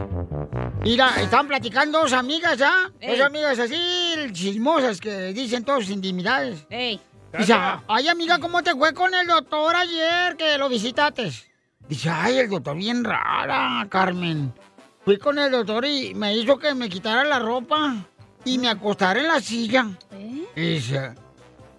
[0.83, 2.91] Mira, están platicando dos amigas, ¿ya?
[2.99, 3.17] Ey.
[3.17, 3.75] Dos amigas así,
[4.31, 6.65] chismosas, que dicen todas sus intimidades.
[6.69, 7.01] Ey.
[7.37, 7.53] Dice,
[7.87, 11.31] ay, amiga, ¿cómo te fue con el doctor ayer que lo visitaste?
[11.89, 14.53] Dice, ay, el doctor bien rara, Carmen.
[15.03, 17.95] Fui con el doctor y me hizo que me quitara la ropa
[18.43, 19.87] y me acostara en la silla.
[20.55, 21.13] Y dice,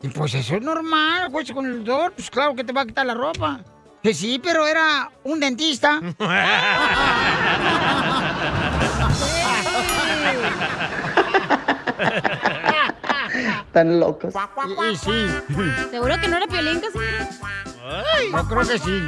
[0.03, 2.87] y pues eso es normal, pues con el doctor, pues claro que te va a
[2.87, 3.65] quitar la ropa.
[4.15, 6.01] Sí, pero era un dentista.
[13.73, 14.35] Tan locos.
[14.67, 15.27] Y, y sí.
[15.91, 17.27] ¿Seguro que no era Piolín, Casimiro?
[18.33, 19.03] Yo creo que sí.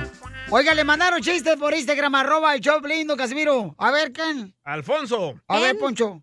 [0.50, 3.74] Oiga, le mandaron chistes por Instagram, arroba el show lindo, Casimiro.
[3.78, 4.54] A ver, Ken.
[4.64, 5.34] Alfonso.
[5.46, 6.22] A ver, Poncho.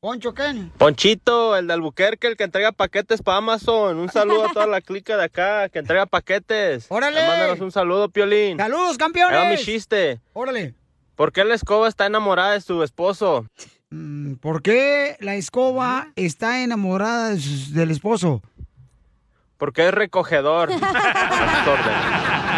[0.00, 0.70] Poncho, Ken.
[0.78, 3.98] Ponchito, el de Albuquerque, el que entrega paquetes para Amazon.
[3.98, 6.86] Un saludo a toda la clica de acá que entrega paquetes.
[6.88, 7.26] ¡Órale!
[7.26, 8.56] Mándanos un saludo, Piolín.
[8.56, 9.38] ¡Saludos, campeones!
[9.38, 10.18] Era mi chiste.
[10.32, 10.74] Órale.
[11.16, 13.44] ¿Por qué la escoba está enamorada de su esposo?
[13.90, 18.40] Mm, ¿Por qué la escoba está enamorada de su- del esposo?
[19.58, 20.70] Porque es recogedor.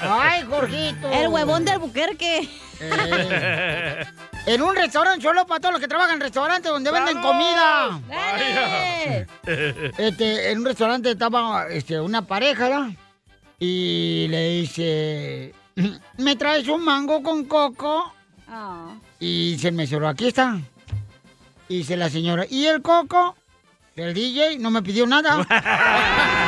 [0.00, 1.10] Ay, Jorgito.
[1.10, 2.48] El huevón de Albuquerque.
[2.80, 4.04] Eh,
[4.46, 8.00] en un restaurante solo para todos los que trabajan en restaurantes donde venden comida.
[9.96, 12.90] Este, en un restaurante estaba este, una pareja.
[13.58, 15.54] Y le dice,
[16.18, 18.12] ¿me traes un mango con coco?
[19.20, 20.58] Y dice el mesero, aquí está.
[21.68, 23.36] Y dice la señora, ¿y el coco?
[23.96, 25.46] El DJ no me pidió nada.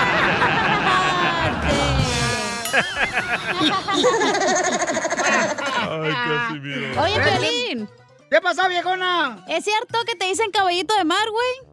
[5.88, 7.02] Ay, Casimiro.
[7.02, 7.88] Oye, Pelín.
[8.30, 9.44] ¿Qué pasó, viejona?
[9.48, 11.72] ¿Es cierto que te dicen caballito de mar, güey?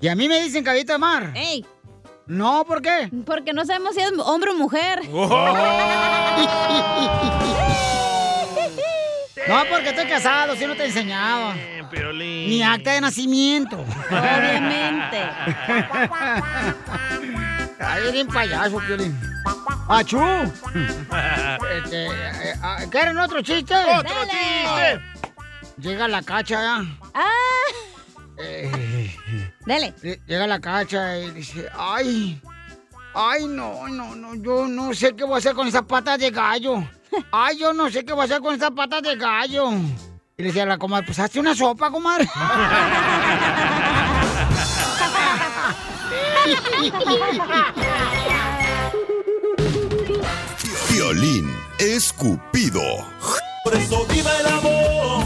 [0.00, 1.32] Y a mí me dicen caballito de mar.
[1.34, 1.64] ¡Ey!
[2.26, 3.10] No, ¿por qué?
[3.26, 5.00] Porque no sabemos si es hombre o mujer.
[9.46, 11.52] No, porque estoy casado, si no te he enseñado.
[11.90, 12.48] Piolín.
[12.48, 13.76] Mi acta de nacimiento.
[14.10, 15.18] Obviamente.
[17.78, 19.18] Ay, bien payaso, Piolín.
[19.88, 20.18] ¡Achú!
[21.74, 23.74] Este, eh, ah, ¿Quieren otro chiste?
[23.74, 25.00] ¡Otro chiste!
[25.78, 26.80] Llega la cacha.
[27.14, 27.28] ¡Ah!
[28.38, 29.16] Eh,
[29.66, 29.94] Dale.
[30.26, 32.40] Llega la cacha y dice, ay,
[33.14, 36.30] ay, no, no, no, yo no sé qué voy a hacer con esas patas de
[36.30, 36.86] gallo.
[37.30, 39.70] Ay, yo no sé qué voy a hacer con esas patas de gallo.
[40.36, 42.28] Y le decía a la comadre, pues hazte una sopa, comadre.
[50.90, 52.80] Violín escupido.
[53.64, 55.24] Por eso viva el amor.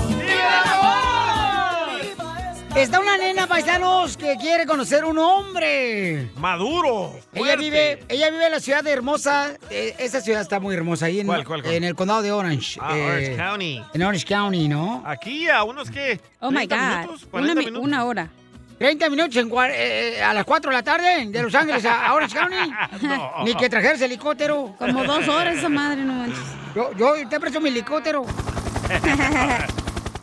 [2.76, 6.30] Está una nena, paisanos, que quiere conocer un hombre.
[6.36, 7.12] Maduro.
[7.32, 9.54] Ella vive, ella vive en la ciudad de Hermosa.
[9.68, 11.74] Eh, esa ciudad está muy hermosa ahí en, ¿Cuál, cuál, cuál?
[11.74, 12.78] en el condado de Orange.
[12.80, 13.82] Ah, eh, Orange County.
[13.94, 15.02] En Orange County, ¿no?
[15.04, 16.20] Aquí a unos que.
[16.38, 16.96] Oh my 30 God.
[17.00, 17.84] minutos, Una, 40 mi- minutos.
[17.84, 18.30] una hora.
[18.78, 22.14] 30 minutos en eh, eh, a las 4 de la tarde de Los Ángeles a,
[22.14, 22.56] Orange County.
[23.08, 23.44] No.
[23.44, 24.74] Ni que trajeras helicóptero.
[24.78, 26.38] Como dos horas esa madre, no manches.
[26.74, 28.24] Yo, yo te presto mi helicóptero.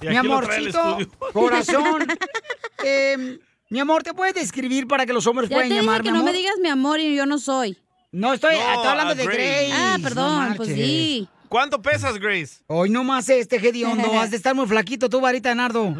[0.01, 0.97] Mi amorcito,
[1.33, 2.05] corazón.
[2.83, 3.39] eh,
[3.69, 6.11] mi amor, ¿te puedes describir para que los hombres Ya puedan te dije llamar, que
[6.11, 7.77] mi no me digas mi amor y yo no soy.
[8.11, 9.67] No estoy, No, estoy hablando de Grace.
[9.67, 9.71] Grace.
[9.73, 11.27] Ah, no perdón, pues sí.
[11.49, 12.57] ¿Cuánto pesas, Grace?
[12.67, 15.95] Hoy no más este hediondo, has de estar muy flaquito tú, varita, Nardo.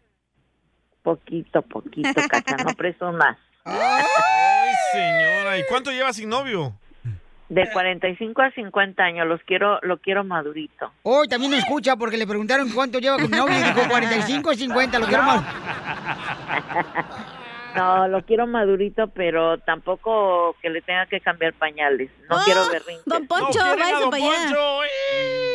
[1.02, 3.36] Poquito, poquito, cacha, no preso más.
[3.64, 5.58] Ay, señora.
[5.58, 6.78] ¿Y cuánto lleva sin novio?
[7.50, 10.92] De 45 a 50 años, los quiero, lo quiero madurito.
[11.02, 14.50] Hoy también me escucha porque le preguntaron cuánto lleva con mi novio y dijo 45
[14.50, 15.44] o 50, lo quiero más.
[17.76, 22.10] No, lo quiero madurito, pero tampoco que le tenga que cambiar pañales.
[22.28, 23.04] No Ah, quiero berrinches.
[23.06, 24.56] Don Poncho, váyase para allá.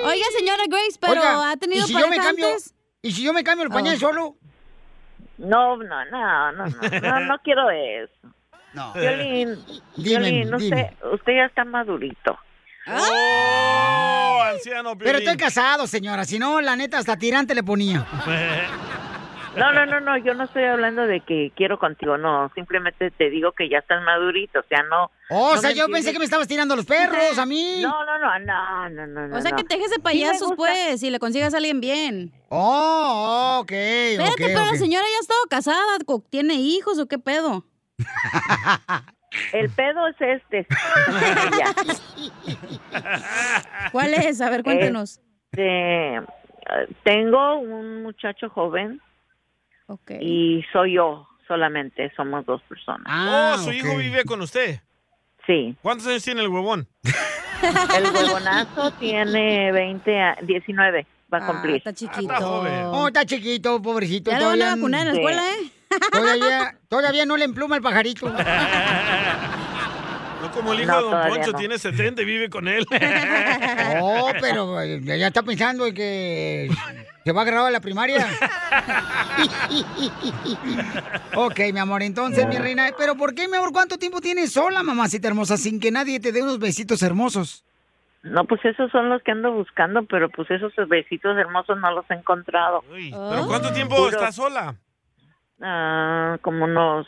[0.06, 2.74] Oiga, señora Grace, pero Oiga, ha tenido ¿y si yo me cambio- antes?
[3.02, 4.00] ¿Y si yo me cambio el pañal Oh.
[4.00, 4.36] solo?
[5.38, 8.14] No, no, no, no, no, no, no quiero eso.
[8.76, 8.94] No.
[8.94, 9.56] Violín,
[9.96, 10.94] Dime, Violín, usted, dime.
[11.14, 12.38] usted ya está madurito.
[12.88, 16.26] ¡Oh, anciano Pero estoy casado, señora.
[16.26, 18.06] Si no, la neta, hasta tirante le ponía.
[19.56, 23.30] No, no, no, no, yo no estoy hablando de que quiero contigo, no, simplemente te
[23.30, 25.10] digo que ya estás madurito, o sea, no.
[25.30, 27.80] Oh, o no sea, yo pensé que me estabas tirando los perros a mí.
[27.82, 29.38] No, no, no, no, no, no, no.
[29.38, 29.56] O sea, no.
[29.58, 30.56] que te dejes de Sí payasos, gusta.
[30.58, 32.34] pues, y le consigas a alguien bien.
[32.50, 33.72] Oh, ok.
[33.72, 35.98] Espérate, ok, pero la señora ya ha estado casada,
[36.30, 37.64] ¿tiene hijos o qué pedo?
[39.54, 40.66] El pedo es este.
[43.92, 44.42] ¿Cuál es?
[44.42, 45.20] A ver, cuéntenos.
[45.52, 46.22] Este,
[47.04, 49.02] tengo un muchacho joven
[50.20, 53.06] y soy yo solamente, somos dos personas.
[53.08, 54.80] oh, su hijo vive con usted.
[55.46, 55.76] Sí.
[55.82, 56.88] ¿Cuántos años tiene el huevón?
[57.98, 61.76] El huevonazo tiene 20, a- 19, va a cumplir.
[61.78, 62.34] está chiquito.
[62.92, 64.30] Oh, está chiquito, pobrecito.
[64.30, 65.72] Ya lo van a vacunar en la escuela, ¿eh?
[66.12, 68.30] Todavía, todavía no le empluma el pajarito.
[70.42, 71.58] No como el hijo No, de Don Poncho, no.
[71.58, 72.86] tiene 70 y vive con él.
[74.02, 76.70] Oh, pero eh, ya está pensando en que
[77.24, 78.28] se va a grabar la primaria.
[81.36, 82.90] ok, mi amor, entonces, mi reina.
[82.98, 83.72] Pero ¿por qué, mi amor?
[83.72, 87.64] ¿Cuánto tiempo tienes sola, mamacita hermosa, sin que nadie te dé unos besitos hermosos?
[88.24, 92.06] No, pues esos son los que ando buscando, pero pues esos besitos hermosos no los
[92.10, 92.84] he encontrado.
[92.90, 94.76] ¿Pero cuánto tiempo Puro- está sola?
[95.62, 97.08] Ah, como unos,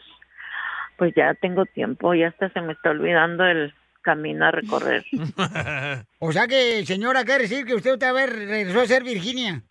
[0.97, 5.05] pues ya tengo tiempo, ya hasta se me está olvidando el camino a recorrer.
[6.19, 9.61] O sea que, señora, quiere decir que usted otra vez regresó a ser Virginia.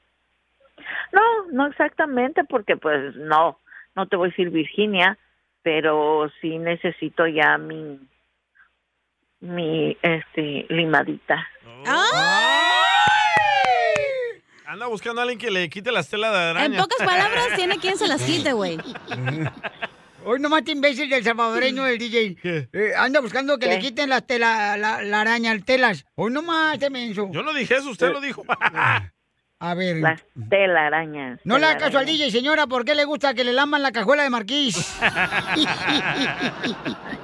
[1.12, 1.22] No,
[1.52, 3.58] no exactamente, porque pues no,
[3.94, 5.18] no te voy a decir Virginia,
[5.62, 7.98] pero sí necesito ya mi,
[9.40, 11.46] mi, este, limadita.
[14.66, 16.82] Anda buscando a alguien que le quite las telas de En araña.
[16.82, 18.78] pocas palabras, tiene quien se las quite, güey.
[20.24, 22.36] Hoy nomás te imbécil del salvadoreño del DJ.
[22.42, 23.74] Eh, anda buscando que ¿Qué?
[23.76, 26.04] le quiten las tela, la, la araña, telas.
[26.16, 27.28] Hoy nomás, este menso.
[27.30, 28.42] Yo no dije eso, usted lo dijo.
[29.58, 29.98] A ver.
[29.98, 31.38] Las telarañas.
[31.44, 32.06] No le haga caso al.
[32.06, 34.76] DJ, señora, ¿por qué le gusta que le laman la cajuela de marquís?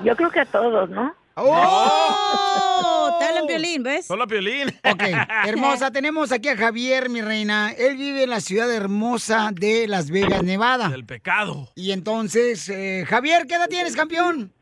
[0.04, 1.14] Yo creo que a todos, ¿no?
[1.34, 3.16] ¡Oh!
[3.18, 4.06] Te hablan violín, ¿ves?
[4.06, 4.68] Solo Piolín.
[4.84, 5.02] Ok,
[5.46, 7.72] hermosa, tenemos aquí a Javier, mi reina.
[7.72, 10.88] Él vive en la ciudad hermosa de Las Vegas, Nevada.
[10.88, 11.68] Del pecado.
[11.74, 14.52] Y entonces, eh, Javier, ¿qué edad tienes, campeón?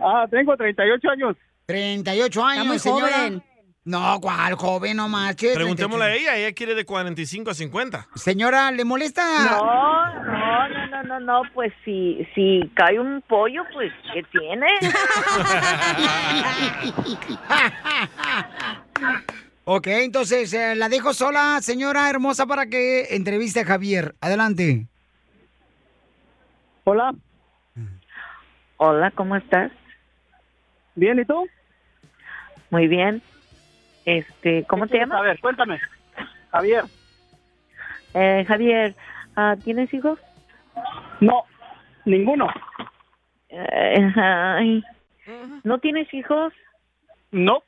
[0.00, 1.36] Ah, tengo 38 años.
[1.66, 3.16] 38 años, muy señora.
[3.16, 3.42] joven.
[3.84, 4.96] No, ¿cuál joven?
[4.96, 5.56] No marches.
[5.56, 8.06] Preguntémosle a ella, ella quiere de 45 a 50.
[8.14, 9.24] Señora, ¿le molesta?
[9.44, 14.66] No, no, no, no, no, no, pues si, si cae un pollo, pues, ¿qué tiene?
[19.64, 24.16] Ok, entonces eh, la dejo sola, señora hermosa, para que entreviste a Javier.
[24.20, 24.88] Adelante.
[26.82, 27.14] Hola.
[28.78, 29.70] Hola, ¿cómo estás?
[30.96, 31.46] Bien, ¿y tú?
[32.70, 33.22] Muy bien.
[34.04, 35.20] Este, ¿cómo te llamas?
[35.20, 35.80] A ver, cuéntame.
[36.50, 36.84] Javier.
[38.14, 38.94] Eh, Javier,
[39.36, 40.18] ah, ¿tienes hijos?
[41.20, 41.44] No,
[42.04, 42.48] ninguno.
[43.48, 44.84] Eh, ay,
[45.62, 46.52] ¿No tienes hijos?
[47.30, 47.62] No.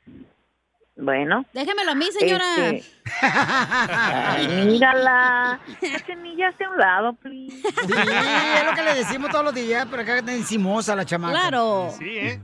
[0.97, 1.45] Bueno.
[1.53, 2.45] Déjemelo a mí, señora.
[2.69, 2.85] Este,
[3.21, 5.59] ay, mírala.
[6.05, 7.51] Semillas a un lado, please.
[7.51, 11.33] Sí, es lo que le decimos todos los días, pero acá está encimosa la chamaca.
[11.33, 11.91] Claro.
[11.97, 12.39] Sí, ¿eh?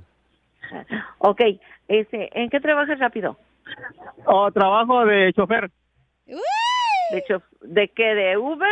[1.20, 1.42] Ok,
[1.88, 3.38] este, ¿en qué trabajas rápido?
[4.26, 5.70] Oh, trabajo de chofer.
[6.26, 8.16] ¿De, chof- ¿De qué?
[8.16, 8.70] ¿De Uber?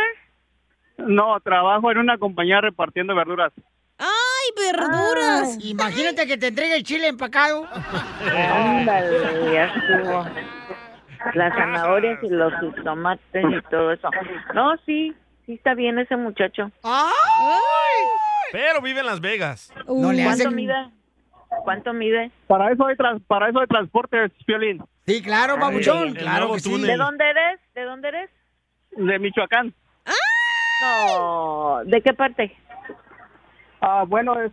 [0.98, 3.52] No, trabajo en una compañía repartiendo verduras.
[3.98, 5.58] ¡Ay, verduras!
[5.64, 7.66] Imagínate que te entregue el chile empacado.
[8.24, 10.24] Ándale, ya estuvo.
[11.34, 14.08] Las zanahorias y los tomates y todo eso.
[14.54, 16.70] No, sí, sí está bien ese muchacho.
[18.52, 19.72] Pero vive en Las Vegas.
[19.86, 20.74] No le ¿Cuánto hacen- mide?
[21.64, 22.30] ¿Cuánto mide?
[22.46, 24.82] Para eso hay, trans- para eso hay transportes, Piolín.
[25.06, 26.80] Sí, claro, Ay, babuchón, el claro que sí.
[26.80, 27.60] ¿De dónde eres?
[27.74, 28.30] ¿De dónde eres?
[28.92, 29.74] De Michoacán.
[30.82, 32.56] No, ¿de qué parte?
[33.80, 34.52] Ah, bueno, es,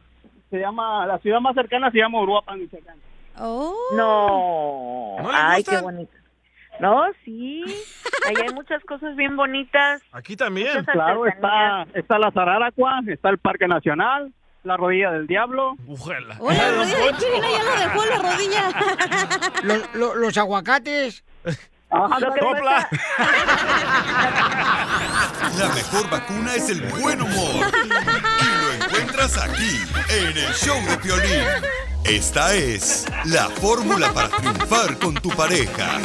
[0.50, 2.98] se llama, la ciudad más cercana se llama Uruapan, Michoacán.
[3.40, 3.74] Oh.
[3.94, 5.22] No.
[5.22, 6.12] ¿No Ay, qué bonito.
[6.80, 7.64] No, sí.
[8.28, 10.02] Ahí hay muchas cosas bien bonitas.
[10.12, 10.86] Aquí también.
[10.86, 14.32] Claro, está, está la Zararacua, está el Parque Nacional,
[14.64, 15.76] la Rodilla del Diablo.
[15.88, 16.36] Ujela.
[16.40, 18.70] Oye, la rodilla de China ya lo dejó la rodilla.
[19.64, 21.24] Los, los- los aguacates.
[21.90, 22.90] Lo que Sopla.
[25.58, 27.66] La mejor vacuna es el buen humor.
[27.86, 29.80] Y lo encuentras encuentras aquí,
[30.10, 31.46] en el show de Piolín.
[32.04, 36.00] Esta es la fórmula para triunfar con tu pareja.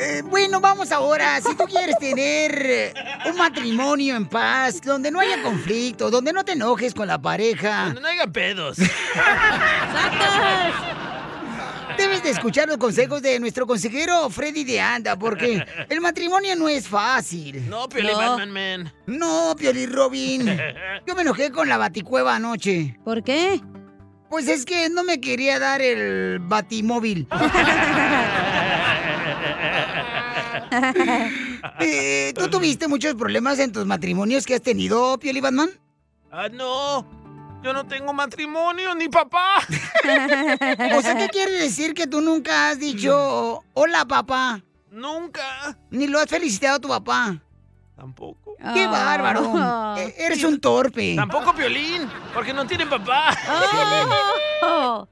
[0.00, 1.40] Eh, bueno, vamos ahora.
[1.40, 2.94] Si tú quieres tener
[3.28, 7.86] un matrimonio en paz, donde no haya conflicto, donde no te enojes con la pareja.
[7.86, 8.78] Donde no haya pedos.
[11.96, 16.68] Debes de escuchar los consejos de nuestro consejero Freddy de Anda, porque el matrimonio no
[16.68, 17.68] es fácil.
[17.68, 18.92] No, Pioli Batman Man.
[19.06, 20.46] No, Pioli Robin.
[21.06, 22.96] Yo me enojé con la baticueva anoche.
[23.04, 23.60] ¿Por qué?
[24.30, 27.26] Pues es que no me quería dar el batimóvil.
[31.80, 35.70] Eh, ¿Tú tuviste muchos problemas en tus matrimonios que has tenido, Pioli Batman?
[36.30, 37.06] Ah, no.
[37.62, 39.56] Yo no tengo matrimonio ni papá.
[40.96, 44.60] O sea, ¿qué quiere decir que tú nunca has dicho hola, papá?
[44.90, 45.76] Nunca.
[45.90, 47.36] Ni lo has felicitado a tu papá.
[47.96, 48.54] Tampoco.
[48.74, 49.96] ¡Qué bárbaro!
[49.96, 51.14] E- Eres un torpe.
[51.16, 53.36] Tampoco Piolín, porque no tienen papá.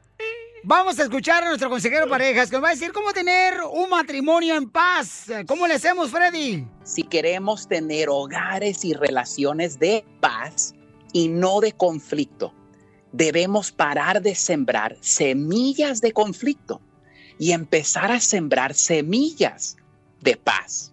[0.68, 3.88] Vamos a escuchar a nuestro consejero parejas que nos va a decir cómo tener un
[3.88, 5.26] matrimonio en paz.
[5.46, 6.66] ¿Cómo le hacemos, Freddy?
[6.82, 10.74] Si queremos tener hogares y relaciones de paz
[11.12, 12.52] y no de conflicto,
[13.12, 16.80] debemos parar de sembrar semillas de conflicto
[17.38, 19.76] y empezar a sembrar semillas
[20.20, 20.92] de paz.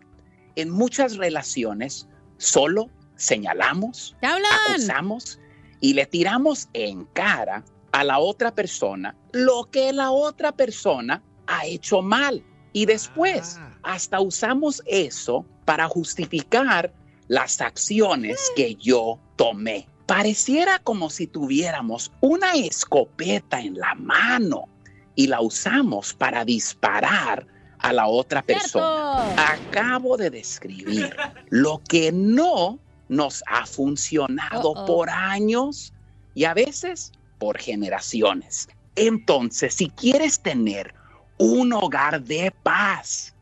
[0.55, 2.07] En muchas relaciones
[2.37, 5.39] solo señalamos, acusamos
[5.79, 11.65] y le tiramos en cara a la otra persona lo que la otra persona ha
[11.65, 12.43] hecho mal.
[12.73, 16.91] Y después hasta usamos eso para justificar
[17.27, 19.87] las acciones que yo tomé.
[20.07, 24.67] Pareciera como si tuviéramos una escopeta en la mano
[25.15, 29.35] y la usamos para disparar a la otra persona.
[29.51, 31.15] Acabo de describir
[31.49, 35.93] lo que no nos ha funcionado por años
[36.33, 37.11] y a veces
[37.43, 38.69] por generaciones.
[38.95, 40.93] Entonces, si quieres tener
[41.37, 43.35] un hogar de paz,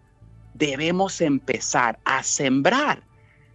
[0.56, 3.04] debemos empezar a sembrar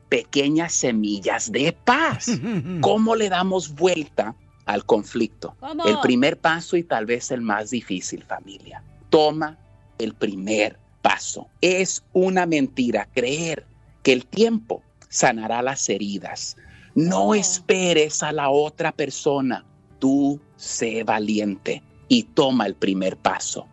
[0.09, 2.31] pequeñas semillas de paz.
[2.81, 4.37] ¿Cómo le damos vuelta
[4.67, 5.57] al conflicto?
[5.59, 5.85] ¿Cómo?
[5.85, 8.85] El primer paso y tal vez el más difícil, familia.
[9.11, 9.59] Toma
[9.99, 11.49] el primer paso.
[11.61, 13.67] Es una mentira creer
[14.05, 16.57] que el tiempo sanará las heridas.
[16.95, 19.65] No esperes a la otra persona.
[20.07, 23.67] Tú sé valiente y toma el primer paso.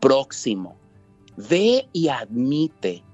[0.00, 0.74] Próximo,
[1.36, 3.04] ve y admite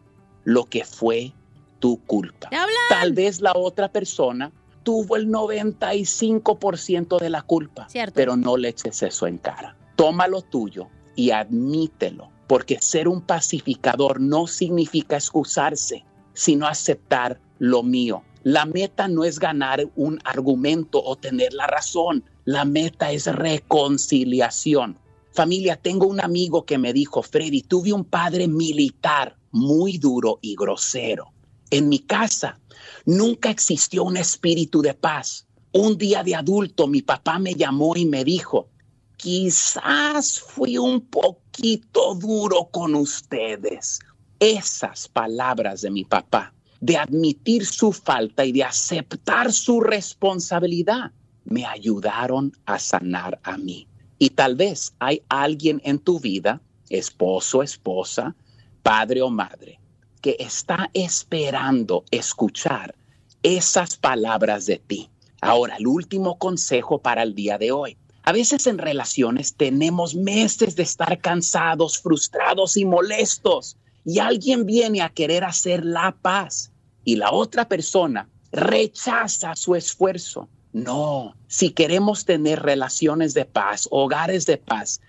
[0.44, 1.34] lo que fue
[1.80, 2.48] tu culpa.
[2.88, 4.50] Tal vez la otra persona
[4.84, 8.14] tuvo el 95% de la culpa, Cierto.
[8.14, 9.76] pero no le eches eso en cara.
[9.94, 17.82] Toma lo tuyo y admítelo, porque ser un pacificador no significa excusarse, sino aceptar lo
[17.82, 18.22] mío.
[18.44, 24.98] La meta no es ganar un argumento o tener la razón, la meta es reconciliación.
[25.32, 30.56] Familia, tengo un amigo que me dijo, Freddy, tuve un padre militar muy duro y
[30.56, 31.32] grosero.
[31.70, 32.58] En mi casa
[33.06, 35.46] nunca existió un espíritu de paz.
[35.72, 38.68] Un día de adulto mi papá me llamó y me dijo,
[39.16, 44.00] quizás fui un poquito duro con ustedes.
[44.38, 51.12] Esas palabras de mi papá, de admitir su falta y de aceptar su responsabilidad,
[51.44, 53.88] me ayudaron a sanar a mí.
[54.18, 58.34] Y tal vez hay alguien en tu vida, esposo, esposa,
[58.82, 59.80] padre o madre,
[60.20, 62.94] que está esperando escuchar
[63.42, 65.10] esas palabras de ti.
[65.40, 67.96] Ahora, el último consejo para el día de hoy.
[68.24, 75.02] A veces en relaciones tenemos meses de estar cansados, frustrados y molestos y alguien viene
[75.02, 76.70] a querer hacer la paz
[77.04, 80.48] y la otra persona rechaza su esfuerzo.
[80.72, 85.00] No, si queremos tener relaciones de paz, hogares de paz,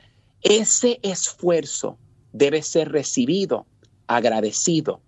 [0.42, 1.98] ese esfuerzo
[2.34, 3.66] debe ser recibido,
[4.08, 5.02] agradecido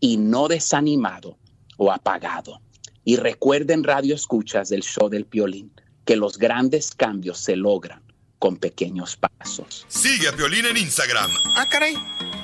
[0.00, 1.38] y no desanimado
[1.78, 2.60] o apagado.
[3.04, 5.72] Y recuerden, radio escuchas del show del violín,
[6.04, 8.02] que los grandes cambios se logran
[8.38, 9.86] con pequeños pasos.
[9.88, 11.94] Sigue a Piolín en Instagram, Ah, caray.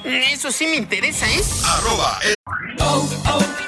[0.05, 1.41] Eso sí me interesa, ¿eh?
[1.65, 2.35] arroba el
[2.77, 3.68] ¿Tus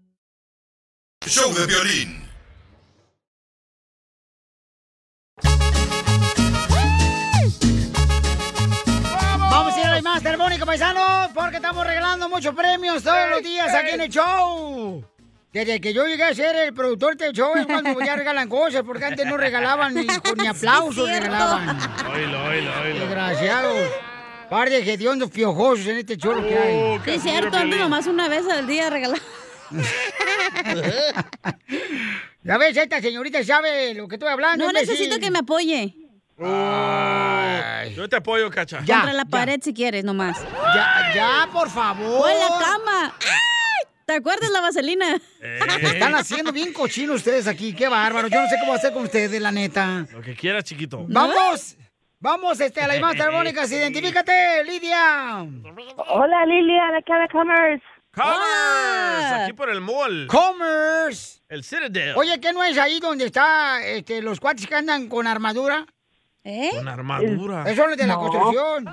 [1.27, 2.27] Show de violín.
[9.37, 13.43] Vamos a ir a la más telefónica, paisanos, porque estamos regalando muchos premios todos los
[13.43, 15.05] días aquí en el show.
[15.53, 18.81] Desde que yo llegué a ser el productor del show es cuando ya regalan cosas,
[18.83, 20.07] porque antes no regalaban ni,
[20.37, 21.77] ni aplausos regalaban.
[22.11, 22.99] Oílo, oílo, oílo.
[22.99, 23.89] Desgraciados.
[24.49, 26.99] Par de hediondos piojosos en este show lo que hay.
[27.05, 29.21] Sí, es cierto, antes nomás una vez al día regalar.
[32.43, 34.63] Ya ves, esta señorita sabe lo que estoy hablando.
[34.63, 34.89] No imbécil.
[34.89, 35.95] necesito que me apoye.
[36.43, 38.77] Ay, yo te apoyo, cacha.
[38.77, 40.41] Contra la pared si quieres, nomás.
[40.73, 42.21] Ya, ya, por favor.
[42.21, 43.13] O en la cama.
[43.21, 43.87] ¡Ay!
[44.05, 45.21] ¿Te acuerdas la vaselina?
[45.39, 48.27] Me Están haciendo bien cochinos ustedes aquí, qué bárbaro.
[48.27, 50.07] Yo no sé cómo hacer con ustedes, la neta.
[50.11, 51.05] Lo que quieras, chiquito.
[51.07, 51.77] ¡Vamos!
[52.19, 53.71] Vamos, este, a las más telefónicas.
[53.71, 55.45] Identifícate, Lidia.
[56.07, 57.27] Hola, Lilia, de de
[58.13, 58.39] Commerce.
[58.39, 60.27] Commerce, aquí por el mall.
[60.27, 61.41] Commerce.
[61.47, 62.15] El Citadel.
[62.17, 65.85] Oye, ¿qué no es ahí donde está este, los cuates que andan con armadura?
[66.43, 66.71] ¿Eh?
[66.75, 67.75] Con armadura.
[67.75, 68.19] Son los de la No.
[68.21, 68.87] construcción.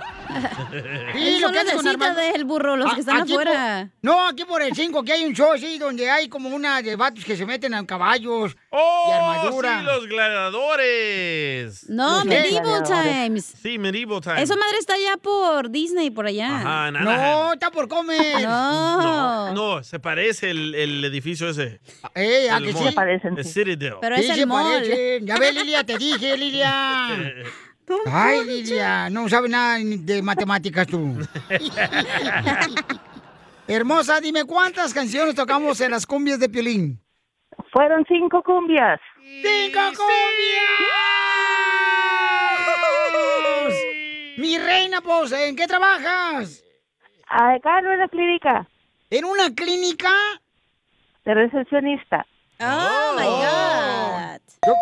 [1.14, 3.90] Esos son los de cita del burro, los que están por- afuera.
[4.02, 6.94] no, aquí por el 5 que hay un show así donde hay como una de
[6.96, 9.78] vatos que se meten a caballos ¡Oh, y armadura.
[9.80, 11.88] sí, los gladiadores!
[11.88, 12.28] No, ¿Los qué?
[12.28, 13.44] Medieval Times.
[13.62, 14.42] Sí, Medieval Times.
[14.42, 16.54] Esa madre está allá por Disney, por allá.
[16.54, 18.42] Ajá, en No, está por comer.
[18.42, 18.98] No.
[18.98, 21.80] No, no, se parece el, el edificio ese.
[22.14, 22.82] Eh, ¿a El que mall.
[22.82, 22.88] sí?
[22.88, 23.52] Se parecen, El sí.
[23.64, 23.94] Citadel.
[24.00, 24.64] Pero Sí, es se el mall.
[24.74, 25.26] parecen.
[25.26, 27.34] Ya ves, Lilia, te dije, Lilia.
[28.06, 31.16] Ay, Lilia, no sabes nada de matemáticas tú.
[33.66, 37.00] Hermosa, dime cuántas canciones tocamos en las cumbias de Piolín.
[37.72, 39.00] Fueron cinco cumbias.
[39.22, 40.70] ¡Cinco cumbias!
[44.38, 46.62] Mi reina, pues, ¿en qué trabajas?
[47.26, 48.68] Acá en una clínica
[49.10, 50.10] ¿En una clínica?
[51.24, 52.24] de recepcionista.
[52.60, 54.40] Oh, my God.
[54.68, 54.74] Yo,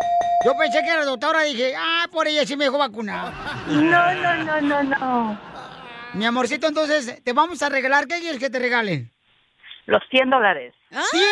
[0.44, 3.32] yo pensé que era doctora, dije, ah, por ella sí me dejó vacunar.
[3.68, 5.38] No, no, no, no, no.
[6.14, 9.12] Mi amorcito, entonces, te vamos a regalar, ¿qué quieres que te regale?
[9.86, 10.74] Los 100 dólares.
[10.92, 11.22] Ah, ¡100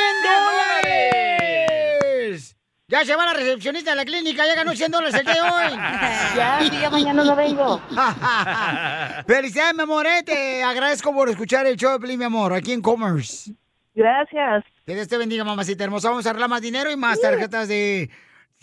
[0.84, 2.56] dólares!
[2.86, 5.40] Ya se va la recepcionista de la clínica, ya ganó 100 dólares el día de
[5.40, 5.72] hoy.
[6.36, 7.80] Ya, sí, ya mañana no vengo.
[9.26, 12.72] Felicidades, mi amor, eh, te agradezco por escuchar el show de Pelín, mi amor, aquí
[12.72, 13.52] en Commerce.
[13.96, 14.64] Gracias.
[14.86, 16.10] Que Dios te bendiga, mamacita hermosa.
[16.10, 18.10] Vamos a arreglar más dinero y más tarjetas de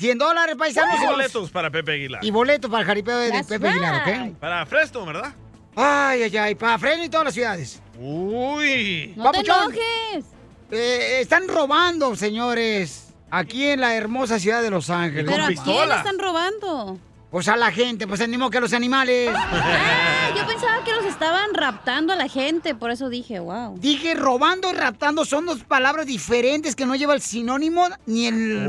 [0.01, 0.99] 100 dólares, paisanos.
[0.99, 2.25] Y boletos para Pepe Aguilar.
[2.25, 4.31] Y boletos para el jaripeo de, Pepe Aguilar, right.
[4.33, 4.39] ¿ok?
[4.39, 5.33] Para Fresno, ¿verdad?
[5.75, 7.81] Ay, ay, ay, para Fresno y todas las ciudades.
[7.99, 9.13] Uy.
[9.15, 9.75] No te Papuchón.
[9.75, 10.25] enojes.
[10.71, 15.25] Eh, están robando, señores, aquí en la hermosa ciudad de Los Ángeles.
[15.29, 16.97] Pero ¿a quién están robando?
[17.31, 19.31] Pues a la gente, pues animo que a los animales.
[19.33, 23.77] Ah, yo pensaba que los estaban raptando a la gente, por eso dije, wow.
[23.79, 28.67] Dije, robando y raptando son dos palabras diferentes que no lleva el sinónimo ni el...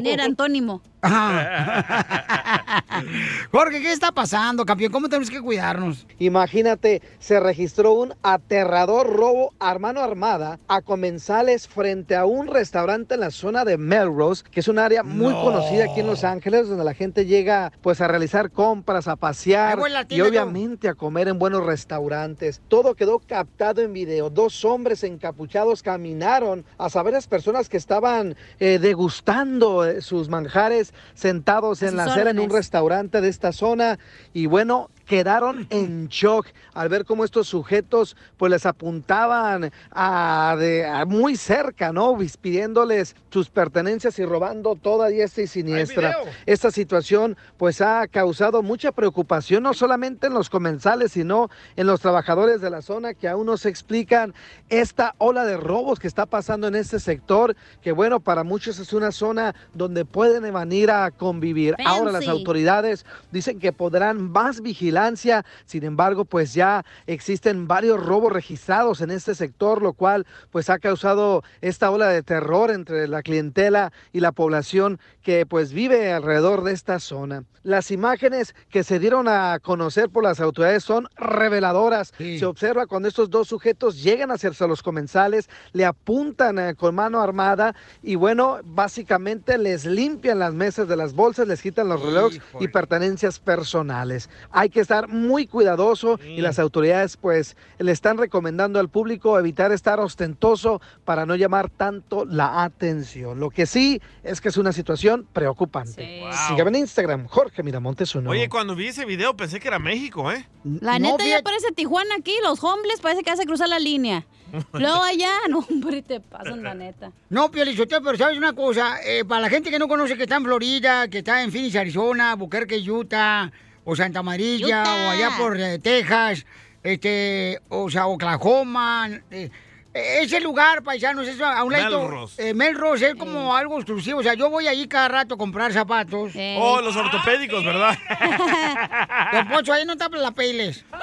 [0.00, 0.80] Ni era antónimo.
[3.52, 4.92] Jorge, ¿qué está pasando, campeón?
[4.92, 6.06] ¿Cómo tenemos que cuidarnos?
[6.18, 13.14] Imagínate, se registró un aterrador robo a mano armada a comensales frente a un restaurante
[13.14, 15.42] en la zona de Melrose, que es un área muy No.
[15.42, 19.78] conocida aquí en Los Ángeles, donde la gente llega pues a realizar compras, a pasear
[20.08, 22.62] y obviamente a comer en buenos restaurantes.
[22.68, 24.30] Todo quedó captado en video.
[24.30, 30.93] Dos hombres encapuchados caminaron a saber las personas que estaban eh, degustando eh, sus manjares
[31.14, 33.98] sentados en la acera en un restaurante de esta zona.
[34.32, 40.86] Y bueno, quedaron en shock al ver cómo estos sujetos pues les apuntaban a, de,
[40.86, 42.16] a muy cerca, ¿no?
[42.40, 46.16] Pidiéndoles sus pertenencias y robando toda diestra y siniestra.
[46.46, 52.00] Esta situación pues ha causado mucha preocupación no solamente en los comensales, sino en los
[52.00, 54.34] trabajadores de la zona que aún no se explican
[54.68, 58.92] esta ola de robos que está pasando en este sector, que bueno, para muchos es
[58.92, 61.74] una zona donde pueden venir a convivir.
[61.84, 65.44] Ahora las autoridades dicen que podrán más vigilar vigilancia.
[65.66, 70.78] Sin embargo, pues ya existen varios robos registrados en este sector, lo cual pues ha
[70.78, 76.62] causado esta ola de terror entre la clientela y la población que pues vive alrededor
[76.62, 77.44] de esta zona.
[77.64, 82.12] Las imágenes que se dieron a conocer por las autoridades son reveladoras.
[82.18, 87.22] Se observa cuando estos dos sujetos llegan hacia los comensales, le apuntan eh, con mano
[87.22, 92.42] armada y bueno, básicamente les limpian las mesas de las bolsas, les quitan los relojes
[92.60, 94.28] y pertenencias personales.
[94.50, 99.72] Hay que estar muy cuidadoso y las autoridades pues le están recomendando al público evitar
[99.72, 103.40] estar ostentoso para no llamar tanto la atención.
[103.40, 106.22] Lo que sí es que es una situación preocupante.
[106.48, 108.30] Sígueme en Instagram, Jorge Miramontes uno.
[108.30, 110.46] Oye, cuando vi ese video pensé que era México, ¿eh?
[110.80, 114.26] La neta ya parece Tijuana aquí, los homeless parece que hace cruzar la línea.
[114.72, 117.12] Luego allá, no, hombre, te pasan la neta.
[117.30, 120.36] No, Piolichotelo, pero sabes una cosa, eh, para la gente que no conoce que está
[120.36, 123.50] en Florida, que está en Phoenix, Arizona, Buquerque, Utah,
[123.84, 124.94] o Santa Amarilla, Utah.
[124.94, 126.46] o allá por eh, Texas,
[126.82, 129.50] este, o sea, Oklahoma, eh,
[129.94, 132.02] ese lugar, paisanos, es a un lado.
[132.02, 132.54] Melrose.
[132.54, 134.18] Melrose es como algo exclusivo.
[134.18, 136.32] O sea, yo voy ahí cada rato a comprar zapatos.
[136.58, 137.96] Oh, los ortopédicos, ¿verdad?
[139.32, 140.84] Don Poncho, ahí no tapas la peles.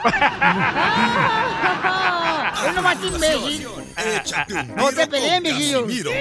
[2.68, 3.66] Es nomás imbécil.
[4.76, 5.82] No te pelees, mijillo.
[5.86, 6.12] Casimiro.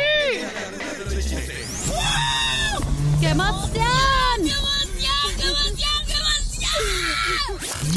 [3.21, 3.80] ¡Qué emoción!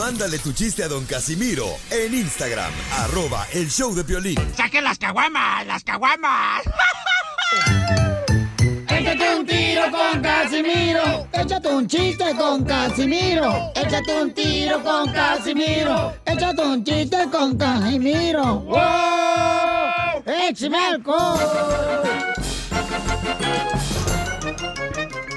[0.04, 4.38] Mándale tu chiste a don Casimiro en Instagram, arroba el show de Piolín.
[4.54, 5.66] ¡Saquen las caguamas!
[5.66, 6.62] ¡Las caguamas!
[8.90, 11.30] Échate un tiro con Casimiro.
[11.32, 13.72] Échate un chiste con Casimiro.
[13.76, 16.14] Échate un tiro con Casimiro.
[16.26, 18.60] Échate un chiste con Casimiro.
[18.60, 20.24] ¡Wow!
[20.26, 21.40] ¡Échame alcohol!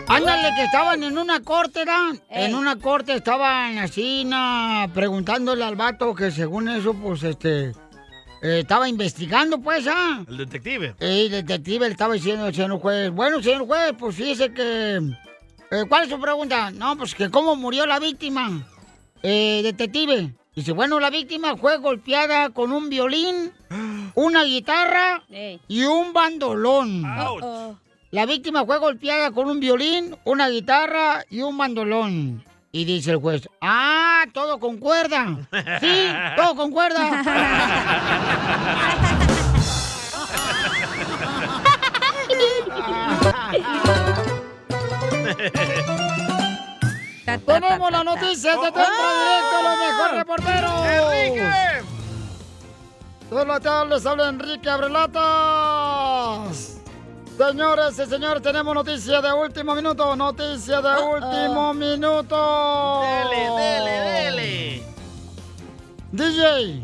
[0.09, 2.15] Ándale, que estaban en una corte, ¿verdad?
[2.31, 7.71] En una corte estaban así, na, preguntándole al vato que según eso, pues, este,
[8.43, 10.25] eh, estaba investigando, pues, ¿ah?
[10.29, 10.95] El detective.
[11.01, 15.01] El detective le estaba diciendo al señor juez, bueno, señor juez, pues fíjese que...
[15.71, 16.71] eh, ¿Cuál es su pregunta?
[16.71, 18.65] No, pues que cómo murió la víctima.
[19.23, 20.35] Eh, detective.
[20.55, 23.53] Dice, bueno, la víctima fue golpeada con un violín,
[24.15, 25.25] una guitarra
[25.69, 27.03] y un bandolón.
[28.17, 32.43] La víctima fue golpeada con un violín, una guitarra y un bandolón.
[32.73, 35.47] Y dice el juez, ah, todo con cuerda.
[35.81, 37.23] Sí, todo con cuerda.
[47.45, 50.87] Tenemos las noticias de Tiempo Directo, los mejores reporteros.
[50.87, 51.51] ¡Enrique!
[53.31, 56.76] Hola, tal, les habla Enrique Abrelatas.
[57.37, 63.03] Señores y señores, tenemos noticia de último minuto, noticia de último minuto.
[63.03, 64.83] Dele, dele, dele.
[66.13, 66.81] DJ,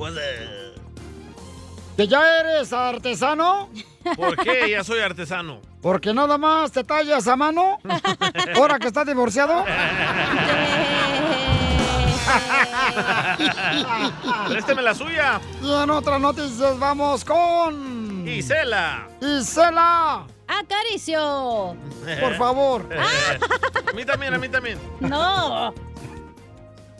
[1.96, 3.70] que ya eres artesano,
[4.16, 4.70] ¿Por qué?
[4.70, 5.60] Ya soy artesano.
[5.80, 7.78] porque nada más te tallas a mano,
[8.56, 9.64] ahora que estás divorciado.
[14.48, 15.40] Présteme la suya.
[15.62, 18.26] Y en otras noticias vamos con...
[18.26, 19.08] Isela.
[19.20, 20.24] Isela,
[20.58, 21.76] ¡Acaricio!
[22.20, 22.88] por favor,
[23.88, 24.78] A mí también, a mí también.
[25.00, 25.74] No.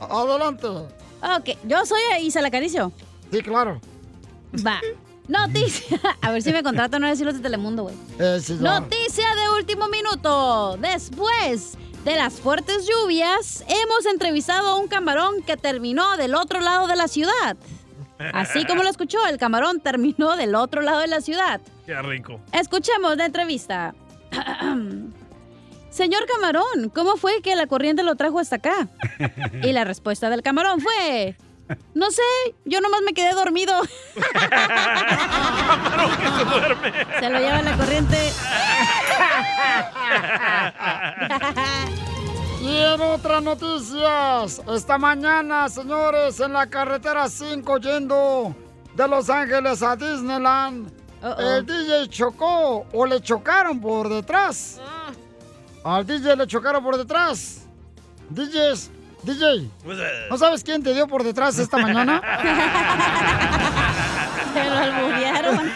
[0.00, 0.66] adelante.
[0.66, 2.92] Ok, yo soy Isela Acaricio.
[3.30, 3.80] Sí, claro.
[4.66, 4.80] Va.
[5.28, 5.98] Noticia.
[6.20, 7.94] A ver si me contratan no decirlo de Telemundo, güey.
[8.18, 8.54] Eh, sí.
[8.54, 10.76] Noticia de último minuto.
[10.78, 16.86] Después de las fuertes lluvias, hemos entrevistado a un camarón que terminó del otro lado
[16.88, 17.56] de la ciudad.
[18.32, 21.60] Así como lo escuchó, el camarón terminó del otro lado de la ciudad.
[21.86, 22.40] Qué rico.
[22.52, 23.94] Escuchemos la entrevista.
[25.90, 28.88] Señor camarón, ¿cómo fue que la corriente lo trajo hasta acá?
[29.62, 31.36] Y la respuesta del camarón fue...
[31.94, 32.22] No sé,
[32.64, 33.74] yo nomás me quedé dormido.
[37.20, 38.18] Se lo lleva la corriente.
[42.62, 48.54] Y en otras noticias, esta mañana, señores, en la carretera 5 yendo
[48.94, 50.88] de Los Ángeles a Disneyland,
[51.38, 54.80] el DJ chocó o le chocaron por detrás.
[55.84, 57.62] Al DJ le chocaron por detrás.
[58.30, 58.90] DJs,
[59.22, 59.68] DJ,
[60.30, 62.20] ¿no sabes quién te dio por detrás esta mañana?
[64.52, 65.72] Se lo alburearon.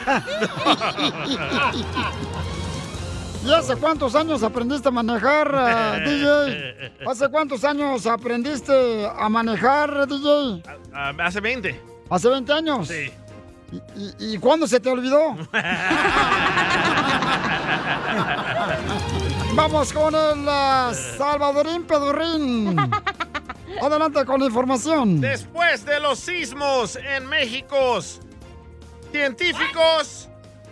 [3.44, 6.92] ¿Y hace cuántos años aprendiste a manejar, eh, DJ?
[7.08, 10.62] ¿Hace cuántos años aprendiste a manejar, DJ?
[10.92, 11.80] Ah, hace 20.
[12.10, 12.88] ¿Hace 20 años?
[12.88, 13.12] Sí.
[13.96, 15.36] ¿Y, y- cuándo se te olvidó?
[19.54, 20.44] Vamos con el
[21.16, 22.76] Salvadorín Pedurrín.
[23.80, 25.20] Adelante con la información.
[25.20, 28.00] Después de los sismos en México,
[29.12, 30.28] científicos,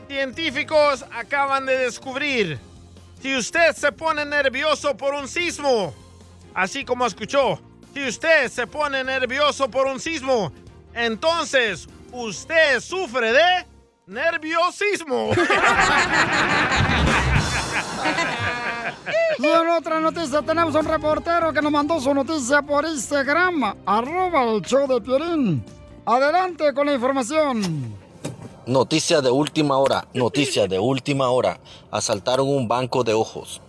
[0.09, 2.59] científicos acaban de descubrir
[3.21, 5.95] si usted se pone nervioso por un sismo,
[6.55, 7.59] así como escuchó,
[7.95, 10.53] si usted se pone nervioso por un sismo,
[10.95, 13.67] entonces usted sufre de
[14.07, 15.31] nerviosismo.
[19.39, 24.45] Y en otra noticia tenemos un reportero que nos mandó su noticia por Instagram, arroba
[24.45, 25.65] el show de Piolín.
[26.07, 27.95] Adelante con la información.
[28.67, 31.59] Noticia de última hora, noticia de última hora.
[31.91, 33.61] Asaltaron un banco de ojos.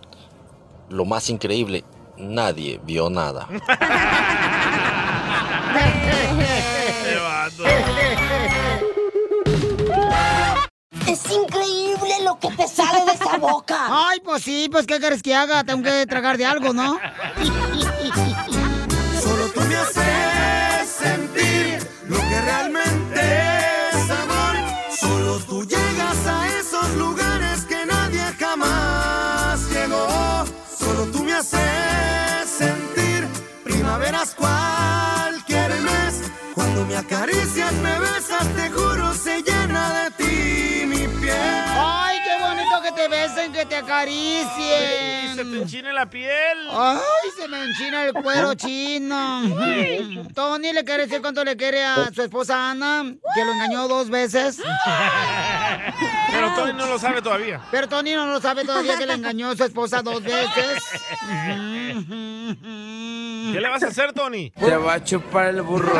[0.88, 1.84] Lo más increíble,
[2.16, 3.48] nadie vio nada.
[11.06, 13.76] Es increíble lo que te sale de esa boca.
[14.08, 15.62] Ay, pues sí, pues ¿qué quieres que haga?
[15.62, 16.98] Tengo que tragar de algo, ¿no?
[19.22, 21.78] Solo tú me haces sentir
[22.08, 23.20] lo que realmente
[23.92, 24.56] es amor.
[24.98, 30.44] Solo tú llegas a esos lugares que nadie jamás llegó.
[30.76, 33.28] Solo tú me haces sentir
[33.62, 36.22] primaveras cualquier mes.
[36.54, 40.65] Cuando me acaricias, me besas, te juro, se llena de ti
[43.06, 45.36] te besen, que te acaricien.
[45.36, 46.68] Se te enchine la piel.
[46.70, 47.00] Ay,
[47.36, 49.42] se me enchina el cuero chino.
[50.34, 53.04] Tony le quiere decir cuánto le quiere a su esposa Ana,
[53.34, 54.60] que lo engañó dos veces.
[56.30, 57.62] Pero Tony no lo sabe todavía.
[57.70, 60.82] Pero Tony no lo sabe todavía que le engañó a su esposa dos veces.
[63.52, 64.50] ¿Qué le vas a hacer, Tony?
[64.50, 65.96] Te va a chupar el burro.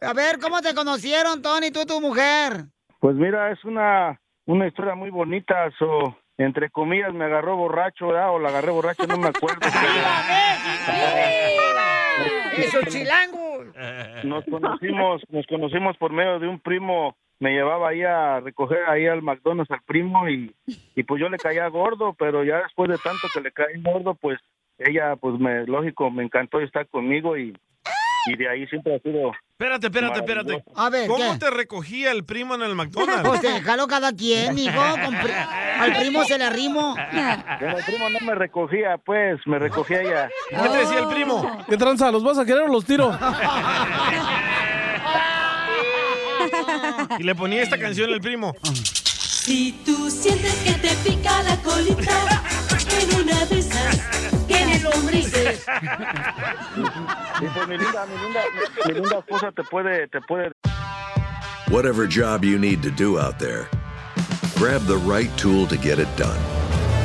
[0.00, 2.73] A ver, ¿cómo te conocieron, Tony, tú y tu mujer?
[3.04, 5.70] Pues mira, es una, una historia muy bonita.
[5.78, 8.30] So, entre comillas, me agarró borracho, ¿verdad?
[8.30, 9.60] O la agarré borracho, no me acuerdo.
[12.56, 13.64] ¡Eso, chilango!
[14.24, 17.14] Nos conocimos, nos conocimos por medio de un primo.
[17.40, 20.54] Me llevaba ahí a recoger ahí al McDonald's al primo y,
[20.94, 24.14] y pues yo le caía gordo, pero ya después de tanto que le caí gordo,
[24.14, 24.40] pues
[24.78, 27.54] ella, pues me, lógico, me encantó estar conmigo y,
[28.26, 30.64] y de ahí siempre ha sido Espérate, espérate, espérate.
[30.74, 31.38] A ver, ¿Cómo ¿qué?
[31.38, 33.22] te recogía el primo en el McDonald's?
[33.28, 34.80] Pues déjalo cada quien, hijo.
[35.22, 35.32] pri-
[35.80, 36.96] Al primo se le arrimo.
[36.98, 40.30] El primo no me recogía, pues, me recogía ella.
[40.50, 41.64] ¿Qué te decía el primo?
[41.68, 42.10] ¿Qué tranza?
[42.10, 43.16] ¿Los vas a querer o los tiro?
[47.18, 48.54] Y le ponía esta canción el primo.
[49.44, 52.42] Si tú sientes que te pica la colita
[53.00, 54.33] en una de esas
[55.20, 55.66] que eres lombrices.
[57.38, 58.40] Sí, pues mi linda, mi linda,
[58.86, 60.52] mi linda esposa te puede, te puede
[61.68, 63.68] Whatever job you need to do out there,
[64.56, 66.38] grab the right tool to get it done.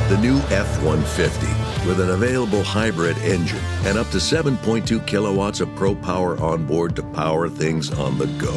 [0.08, 1.46] The new F 150
[1.88, 6.94] with an available hybrid engine and up to 7.2 kilowatts of pro power on board
[6.96, 8.54] to power things on the go.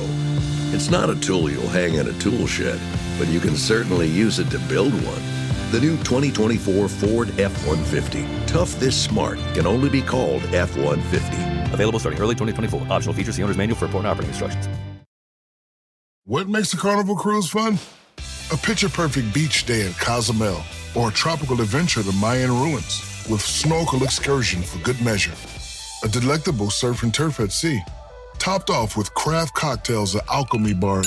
[0.76, 2.80] It's not a tool you'll hang in a tool shed,
[3.18, 5.33] but you can certainly use it to build one.
[5.74, 8.28] The new 2024 Ford F 150.
[8.46, 11.74] Tough this smart can only be called F 150.
[11.74, 12.94] Available starting early 2024.
[12.94, 14.68] Optional features, the owner's manual for important operating instructions.
[16.26, 17.80] What makes a carnival cruise fun?
[18.52, 20.62] A picture perfect beach day in Cozumel
[20.96, 25.34] or a tropical adventure to Mayan ruins with snorkel excursion for good measure.
[26.04, 27.82] A delectable surf and turf at sea,
[28.38, 31.02] topped off with craft cocktails at Alchemy Bar.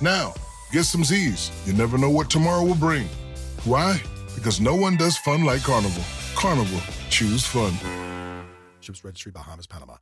[0.00, 0.32] Now,
[0.70, 1.50] get some Z's.
[1.66, 3.08] You never know what tomorrow will bring.
[3.66, 4.00] Why?
[4.36, 6.04] Because no one does fun like Carnival.
[6.36, 7.72] Carnival, choose fun.
[8.80, 9.98] Ships Registry, Bahamas, Panama.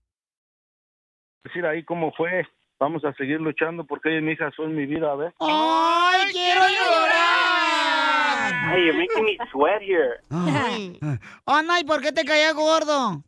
[1.45, 2.45] decir ahí cómo fue.
[2.79, 5.33] Vamos a seguir luchando porque ella y mi hija son mi vida, a ver.
[5.41, 8.75] ¡Ay, quiero llorar!
[8.75, 10.21] Hey, you're making me sweat here.
[10.31, 10.99] Ay.
[11.47, 13.23] Ana, ¿y por qué te caía gordo?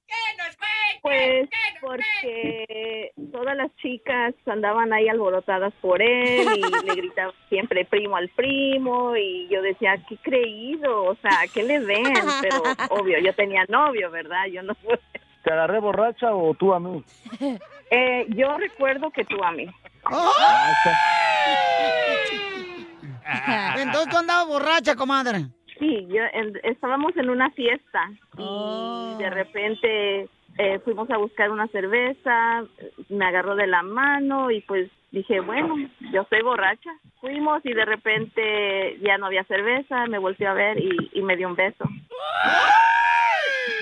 [1.07, 1.49] Pues
[1.81, 8.29] porque todas las chicas andaban ahí alborotadas por él y le gritaban siempre primo al
[8.31, 12.03] primo y yo decía, qué creído, o sea, ¿qué le ven?
[12.43, 14.47] Pero obvio, yo tenía novio, ¿verdad?
[14.53, 14.75] Yo no
[15.45, 17.05] ¿Te agarré borracha o tú a mí?
[17.91, 19.67] Eh, yo recuerdo que tú a mí.
[23.77, 25.47] Entonces tú andabas borracha, comadre.
[25.79, 30.29] Sí, yo, en- estábamos en una fiesta y de repente
[30.59, 32.65] eh, fuimos a buscar una cerveza,
[33.09, 35.75] me agarró de la mano y pues dije, bueno,
[36.13, 36.91] yo soy borracha.
[37.21, 41.37] Fuimos y de repente ya no había cerveza, me volteó a ver y, y me
[41.37, 41.85] dio un beso.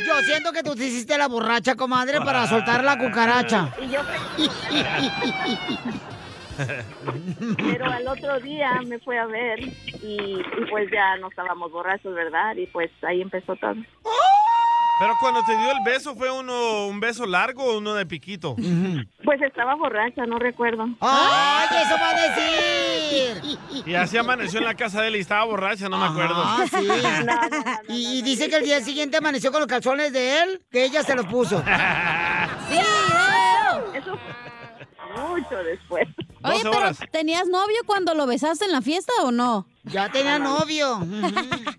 [0.06, 3.70] Yo siento que tú te hiciste la borracha, comadre, para soltar la cucaracha.
[3.80, 4.00] Y yo
[7.56, 9.72] Pero al otro día me fue a ver y,
[10.02, 12.54] y pues ya no estábamos borrachos, ¿verdad?
[12.54, 13.74] Y pues ahí empezó todo.
[14.98, 18.54] Pero cuando te dio el beso, ¿fue uno un beso largo o uno de piquito?
[19.24, 20.86] Pues estaba borracha, no recuerdo.
[21.00, 23.58] ¡Ay, eso va a decir!
[23.86, 26.36] Y así amaneció en la casa de él y estaba borracha, no me acuerdo.
[26.36, 26.88] Ah, sí.
[27.92, 31.02] Y, y dice que el día siguiente amaneció con los calzones de él, que ella
[31.02, 31.62] se los puso.
[33.94, 34.18] Eso
[35.16, 36.08] mucho después.
[36.42, 39.66] Oye, pero ¿tenías novio cuando lo besaste en la fiesta o no?
[39.84, 40.98] Ya tenía novio.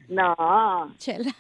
[0.08, 0.94] No.
[1.00, 1.32] Chela.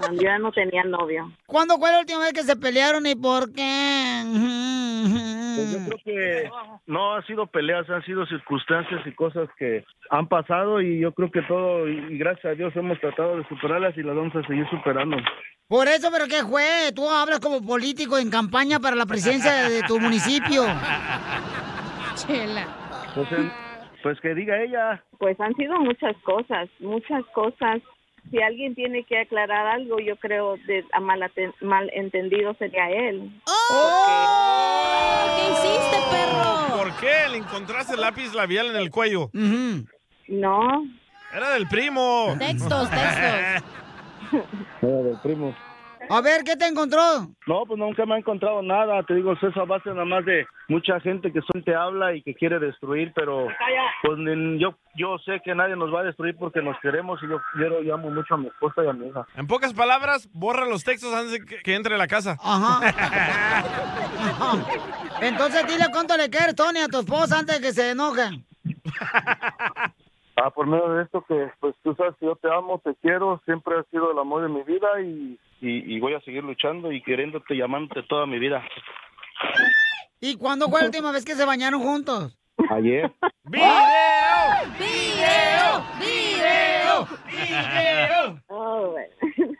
[0.00, 1.30] No, yo ya no tenía novio.
[1.46, 4.22] ¿Cuándo fue la última vez que se pelearon y por qué?
[5.56, 6.50] Pues yo creo que
[6.86, 11.30] no han sido peleas, han sido circunstancias y cosas que han pasado y yo creo
[11.30, 14.66] que todo, y gracias a Dios hemos tratado de superarlas y las vamos a seguir
[14.70, 15.16] superando.
[15.68, 16.90] Por eso, ¿pero qué fue?
[16.96, 20.64] Tú hablas como político en campaña para la presidencia de tu municipio.
[22.16, 22.66] Chela.
[23.14, 23.52] Pues, en-
[24.04, 25.02] pues que diga ella.
[25.18, 27.80] Pues han sido muchas cosas, muchas cosas.
[28.30, 33.30] Si alguien tiene que aclarar algo, yo creo de a malaten- malentendido sería él.
[33.46, 35.36] ¡Oh!
[35.36, 36.76] ¿Qué hiciste, perro?
[36.76, 39.30] ¿Por qué le encontraste el lápiz labial en el cuello?
[40.28, 40.84] No.
[41.34, 42.34] Era del primo.
[42.38, 43.70] Textos, textos.
[44.82, 45.54] del primo.
[46.10, 47.00] A ver, ¿qué te encontró?
[47.46, 49.02] No, pues nunca me ha encontrado nada.
[49.04, 52.14] Te digo, eso es a base nada más de mucha gente que son te habla
[52.14, 53.46] y que quiere destruir, pero
[54.02, 57.28] pues ni- yo yo sé que nadie nos va a destruir porque nos queremos y
[57.28, 59.26] yo quiero y amo mucho a mi esposa y a mi hija.
[59.36, 62.36] En pocas palabras, borra los textos antes de que, que entre a la casa.
[65.20, 68.22] Entonces dile cuánto le quieres, Tony, a tu esposa antes de que se enoje.
[70.36, 73.40] Ah, por medio de esto que, pues tú sabes que yo te amo, te quiero,
[73.44, 77.02] siempre has sido el amor de mi vida y, y, voy a seguir luchando y
[77.02, 78.62] queriéndote y amándote toda mi vida.
[80.20, 82.36] ¿Y cuándo fue la última vez que se bañaron juntos?
[82.70, 83.10] Ayer.
[83.44, 83.64] ¡Video!
[84.78, 85.84] ¡Video!
[86.00, 87.08] ¡Video!
[87.28, 88.40] ¡Video!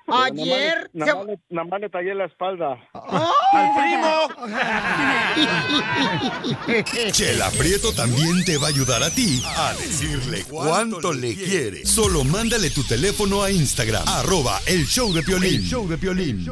[0.07, 2.78] Ayer Nada más, nada más le tallé la espalda.
[2.92, 4.34] ¡Al
[7.12, 11.84] Chela Prieto también te va a ayudar a ti a decirle cuánto le quiere.
[11.84, 15.55] Solo mándale tu teléfono a Instagram, arroba el show de Piolín.
[15.55, 16.47] El show de Piolín.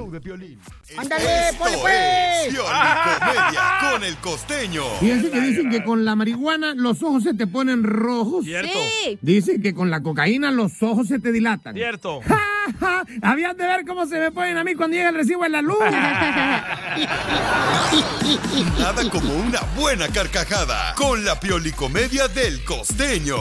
[0.97, 2.47] ¡Ándale, ponle Esto pues!
[2.47, 4.85] es Piolicomedia con el costeño.
[5.01, 6.32] Fíjense que dicen que con la marihuana
[6.77, 8.45] los ojos se te ponen rojos.
[8.45, 8.79] Cierto.
[9.05, 9.19] Sí.
[9.21, 11.75] Dicen que con la cocaína los ojos se te dilatan.
[11.75, 12.21] Cierto.
[13.23, 15.63] Habían de ver cómo se me ponen a mí cuando llega el recibo de la
[15.63, 15.79] luz.
[18.79, 23.37] Nada como una buena carcajada con la Piolicomedia del costeño.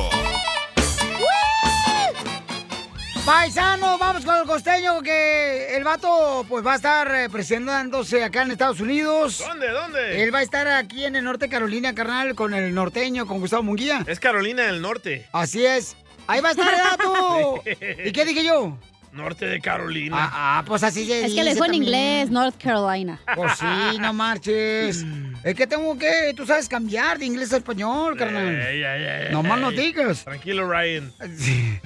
[3.25, 8.41] Paisano, vamos con el costeño que el vato pues va a estar eh, presentándose acá
[8.41, 9.43] en Estados Unidos.
[9.47, 10.23] ¿Dónde, dónde?
[10.23, 13.39] Él va a estar aquí en el norte de Carolina, carnal, con el norteño, con
[13.39, 14.03] Gustavo Munguía.
[14.07, 15.27] Es Carolina del Norte.
[15.31, 15.95] Así es.
[16.25, 17.61] Ahí va a estar el vato.
[18.05, 18.77] ¿Y qué dije yo?
[19.13, 20.15] Norte de Carolina.
[20.19, 23.19] Ah, ah, pues así se Es que le dijo en inglés, North Carolina.
[23.35, 25.05] Pues sí, no marches.
[25.43, 28.47] Es que tengo que, tú sabes, cambiar de inglés a español, carnal.
[28.61, 29.63] Ey, ey, ey, No más ey.
[29.63, 30.23] no digas.
[30.23, 31.11] Tranquilo, Ryan.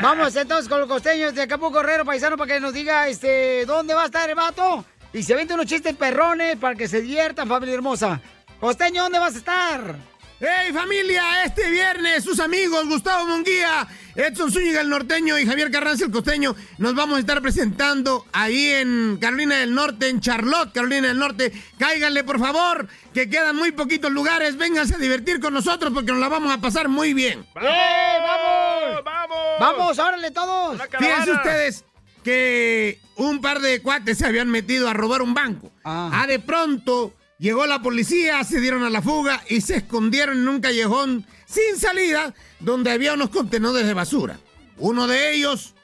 [0.00, 3.94] Vamos entonces con los costeños de Acapulco Correro, paisano, para que nos diga este dónde
[3.94, 4.84] va a estar el vato.
[5.12, 8.20] Y se vende unos chistes perrones para que se diviertan, familia hermosa.
[8.60, 9.94] Costeño, ¿dónde vas a estar?
[10.40, 11.44] ¡Hey familia!
[11.44, 16.56] Este viernes sus amigos Gustavo Munguía, Edson Zúñiga el norteño y Javier Carranza el costeño
[16.78, 21.52] nos vamos a estar presentando ahí en Carolina del Norte, en Charlotte, Carolina del Norte.
[21.78, 24.56] Cáiganle por favor, que quedan muy poquitos lugares.
[24.56, 27.46] Vénganse a divertir con nosotros porque nos la vamos a pasar muy bien.
[27.54, 29.04] ¡Eh, vamos!
[29.04, 29.38] ¡Vamos!
[29.60, 30.80] ¡Vamos, órale todos!
[30.98, 31.84] Fíjense ustedes
[32.24, 35.70] que un par de cuates se habían metido a robar un banco.
[35.84, 37.14] Ah, de pronto
[37.44, 41.78] llegó la policía, se dieron a la fuga y se escondieron en un callejón sin
[41.78, 44.38] salida donde había unos contenedores de basura.
[44.78, 45.74] Uno de ellos,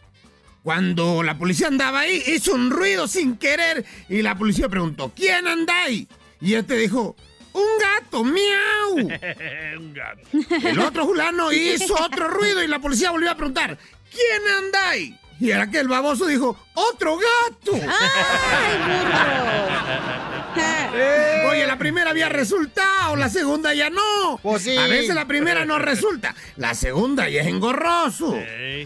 [0.63, 5.47] cuando la policía andaba ahí, hizo un ruido sin querer y la policía preguntó, ¿quién
[5.47, 6.09] anda ahí?
[6.41, 7.15] Y este dijo,
[7.53, 8.95] un gato, miau.
[9.77, 10.23] Un gato.
[10.67, 13.77] El otro fulano hizo otro ruido y la policía volvió a preguntar,
[14.11, 15.15] ¿quién anda ahí?
[15.41, 17.73] Y era que el baboso dijo, ¡otro gato!
[21.49, 24.39] Oye, la primera había resultado, la segunda ya no.
[24.43, 24.77] Pues sí.
[24.77, 28.37] A veces la primera no resulta, la segunda ya es engorroso.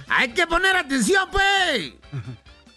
[0.08, 1.92] Hay que poner atención, pues.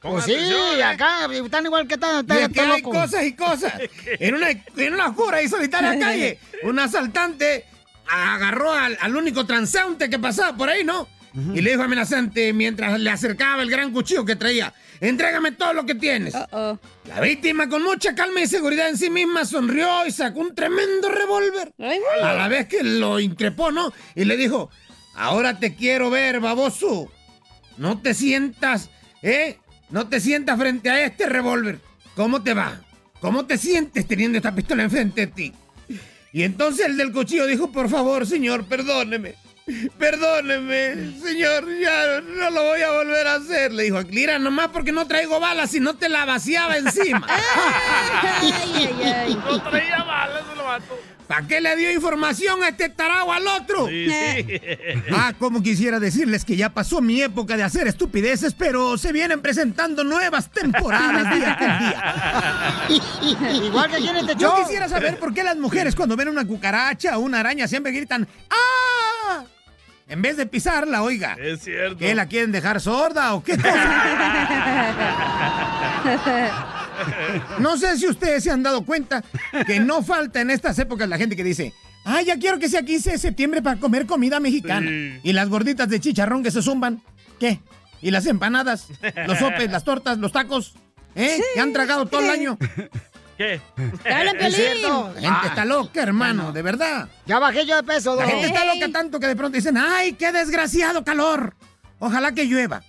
[0.01, 0.35] Pues sí,
[0.81, 2.25] acá están igual que están.
[2.27, 3.73] Y es que hay cosas y cosas.
[4.19, 7.65] En una, en una oscura y solitaria calle, un asaltante
[8.09, 11.07] agarró al, al único transeúnte que pasaba por ahí, ¿no?
[11.53, 14.73] Y le dijo amenazante mientras le acercaba el gran cuchillo que traía.
[14.99, 16.33] Entrégame todo lo que tienes.
[16.33, 21.09] La víctima con mucha calma y seguridad en sí misma sonrió y sacó un tremendo
[21.09, 21.73] revólver.
[22.23, 23.93] A la vez que lo increpó, ¿no?
[24.15, 24.71] Y le dijo,
[25.13, 27.11] ahora te quiero ver, baboso.
[27.77, 28.89] No te sientas,
[29.21, 29.59] ¿eh?
[29.91, 31.79] no te sientas frente a este revólver.
[32.15, 32.81] ¿Cómo te va?
[33.19, 35.53] ¿Cómo te sientes teniendo esta pistola enfrente de ti?
[36.33, 39.35] Y entonces el del cuchillo dijo, por favor, señor, perdóneme.
[39.97, 43.73] Perdóneme, señor, ya no lo voy a volver a hacer.
[43.73, 47.25] Le dijo, mira, nomás porque no traigo balas y no te la vaciaba encima.
[49.47, 50.99] No traía balas el vato.
[51.27, 53.87] ¿Para qué le dio información a este tarao al otro?
[53.87, 54.61] Sí, sí.
[55.13, 59.41] Ah, como quisiera decirles que ya pasó mi época de hacer estupideces, pero se vienen
[59.41, 61.67] presentando nuevas temporadas día con
[63.49, 63.63] día.
[63.65, 66.45] Igual que aquí en este Yo quisiera saber por qué las mujeres cuando ven una
[66.45, 69.43] cucaracha o una araña siempre gritan ¡Ah!
[70.09, 71.35] En vez de pisarla, oiga.
[71.39, 71.97] Es cierto.
[71.97, 73.57] ¿Qué la quieren dejar sorda o qué?
[77.59, 79.23] No sé si ustedes se han dado cuenta
[79.65, 81.73] que no falta en estas épocas la gente que dice,
[82.05, 84.89] ah, ya quiero que sea 15 de septiembre para comer comida mexicana.
[84.89, 85.19] Sí.
[85.23, 87.01] Y las gorditas de chicharrón que se zumban,
[87.39, 87.59] ¿qué?
[88.01, 88.87] ¿Y las empanadas?
[89.27, 90.75] ¿Los sopes, las tortas, los tacos?
[91.15, 91.39] ¿Eh?
[91.55, 92.57] Que han tragado todo el año.
[93.37, 93.61] ¿Qué?
[94.43, 95.13] Es cierto.
[95.15, 97.07] La gente está loca, hermano, de verdad.
[97.25, 98.31] Ya bajé yo de peso, La don.
[98.31, 101.53] gente está loca tanto que de pronto dicen, ¡ay, qué desgraciado calor!
[101.99, 102.81] Ojalá que llueva.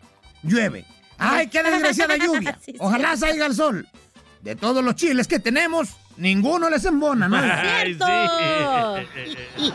[0.42, 0.84] Llueve.
[1.18, 2.58] ¡Ay, qué desgraciada lluvia!
[2.78, 3.86] Ojalá salga el sol.
[4.40, 7.36] De todos los chiles que tenemos, ninguno les embona, ¿no?
[9.56, 9.72] Sí.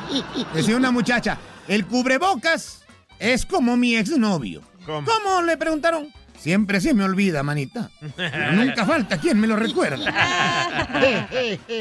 [0.54, 2.84] Decía una muchacha, el cubrebocas
[3.20, 4.62] es como mi exnovio.
[4.86, 5.06] ¿Cómo?
[5.08, 5.42] ¿Cómo?
[5.42, 6.12] Le preguntaron.
[6.44, 7.90] Siempre se me olvida, manita.
[8.18, 10.12] Pero nunca falta quien me lo recuerda.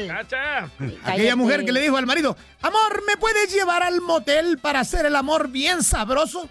[0.07, 0.69] ¡Cacha!
[1.03, 5.05] Aquella mujer que le dijo al marido, amor, ¿me puedes llevar al motel para hacer
[5.05, 6.47] el amor bien sabroso?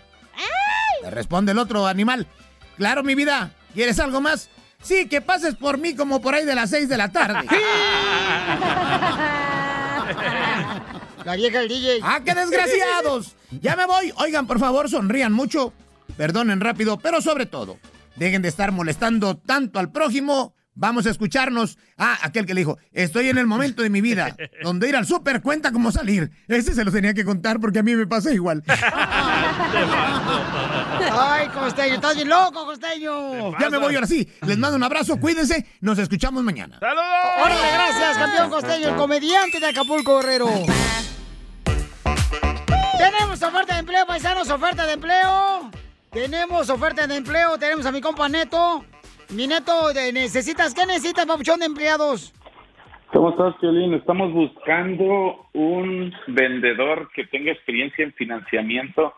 [1.02, 2.26] Le responde el otro animal,
[2.76, 4.50] claro, mi vida, ¿quieres algo más?
[4.82, 7.48] Sí, que pases por mí como por ahí de las seis de la tarde.
[11.24, 12.00] La vieja del DJ.
[12.02, 13.36] ¡Ah, qué desgraciados!
[13.60, 14.12] Ya me voy.
[14.16, 15.72] Oigan, por favor, sonrían mucho.
[16.16, 17.78] Perdonen rápido, pero sobre todo,
[18.16, 20.54] dejen de estar molestando tanto al prójimo.
[20.74, 21.76] Vamos a escucharnos.
[21.98, 25.06] Ah, aquel que le dijo, estoy en el momento de mi vida donde ir al
[25.06, 26.30] súper cuenta como salir.
[26.48, 28.62] Ese se lo tenía que contar porque a mí me pasa igual.
[31.12, 33.58] Ay, costeño, estás bien loco, costeño.
[33.58, 34.26] Ya me voy ahora sí.
[34.46, 35.66] Les mando un abrazo, cuídense.
[35.80, 36.78] Nos escuchamos mañana.
[36.80, 40.48] Órale, gracias, campeón costeño, el comediante de Acapulco, Guerrero.
[42.96, 45.70] Tenemos oferta de empleo, paisanos, oferta de empleo.
[46.12, 48.84] Tenemos oferta de empleo, tenemos a mi compa Neto.
[49.30, 50.74] Mi Neto, ¿necesitas?
[50.74, 52.34] ¿Qué necesitas, papuchón de empleados?
[53.14, 53.94] ¿Cómo estás, Piolín?
[53.94, 59.14] Estamos buscando un vendedor que tenga experiencia en financiamiento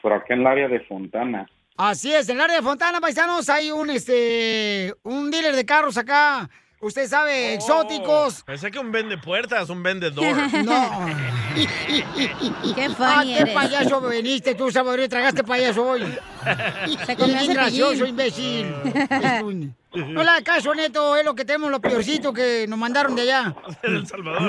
[0.00, 1.48] por acá en el área de Fontana.
[1.76, 5.98] Así es, en el área de Fontana, paisanos, hay un, este, un dealer de carros
[5.98, 6.48] acá,
[6.80, 8.42] usted sabe, exóticos.
[8.44, 10.36] Pensé que un vende puertas, un vendedor.
[10.64, 11.06] No.
[12.74, 13.54] Qué Ah, funny qué eres.
[13.54, 16.02] payaso veniste tú, Salvador, tragaste payaso hoy.
[17.06, 18.72] Se Es comió gracioso, imbécil.
[19.10, 23.22] Es un- No caso, Neto, es lo que tenemos, lo peorcito que nos mandaron de
[23.22, 23.54] allá.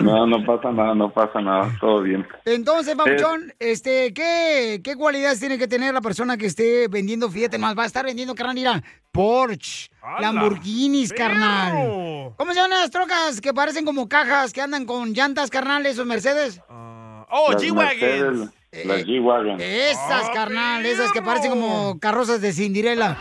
[0.01, 2.25] No, no pasa nada, no pasa nada, todo bien.
[2.45, 7.57] Entonces, Papuchón, este, ¿qué, ¿qué cualidades tiene que tener la persona que esté vendiendo, fíjate
[7.57, 10.21] más, va a estar vendiendo, carnal, mira, Porsche, ¡Hala!
[10.21, 12.33] Lamborghinis, carnal.
[12.37, 16.05] ¿Cómo se llaman las trocas que parecen como cajas, que andan con llantas, carnal, esos
[16.05, 16.61] Mercedes?
[16.69, 18.51] ¡Oh, Las G-Wagons!
[18.71, 19.57] Mercedes, Las G-Wagon.
[19.59, 23.17] Esas, carnal, esas que parecen como carrozas de Cinderella.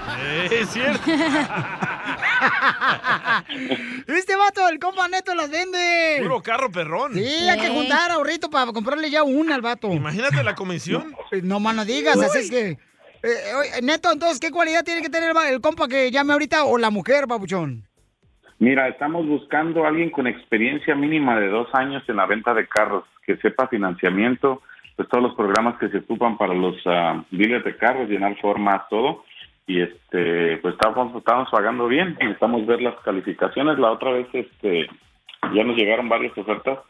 [0.51, 1.01] Es cierto.
[4.07, 6.19] Este vato, el compa Neto las vende.
[6.23, 7.15] Puro carro perrón.
[7.15, 9.93] Sí, hay que juntar ahorrito para comprarle ya una al vato.
[9.93, 11.15] Imagínate la comisión.
[11.43, 12.69] No más no digas, así es que.
[12.71, 16.79] eh, oye, Neto, entonces, ¿qué cualidad tiene que tener el, compa que llame ahorita o
[16.79, 17.85] la mujer, babuchón?
[18.61, 22.67] Mira, estamos buscando a alguien con experiencia mínima de dos años en la venta de
[22.67, 24.63] carros, que sepa financiamiento,
[24.99, 28.83] pues todos los programas que se ocupan para los ah, dealers de carros, llenar formas,
[28.91, 29.23] todo.
[29.65, 33.79] Y este, pues estamos, estamos pagando bien, necesitamos ver las calificaciones.
[33.79, 34.89] La otra vez, este,
[35.55, 36.81] ya nos llegaron varias ofertas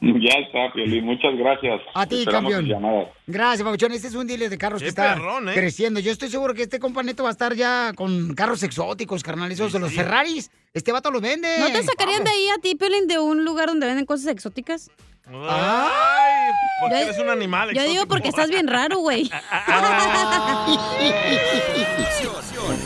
[0.00, 1.04] Ya está, Piolín.
[1.04, 1.80] Muchas gracias.
[1.94, 3.08] A ti, Esperamos campeón.
[3.28, 3.92] Gracias, Pabuchón.
[3.92, 5.54] Este es un dealer de carros Qué que está perrón, ¿eh?
[5.54, 6.00] creciendo.
[6.00, 9.52] Yo estoy seguro que este compa Neto va a estar ya con carros exóticos, carnal.
[9.52, 10.50] Esos de los Ferraris.
[10.72, 11.48] Este vato los vende.
[11.60, 14.90] ¿No te sacarían de ahí a ti, Piolín, de un lugar donde venden cosas exóticas?
[15.26, 19.30] Ay, porque Yo- eres un animal Yo digo porque estás bien raro, güey.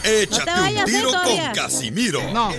[0.05, 1.45] Échate No un tiro eh, todavía.
[1.47, 2.23] con Casimiro.
[2.33, 2.51] No.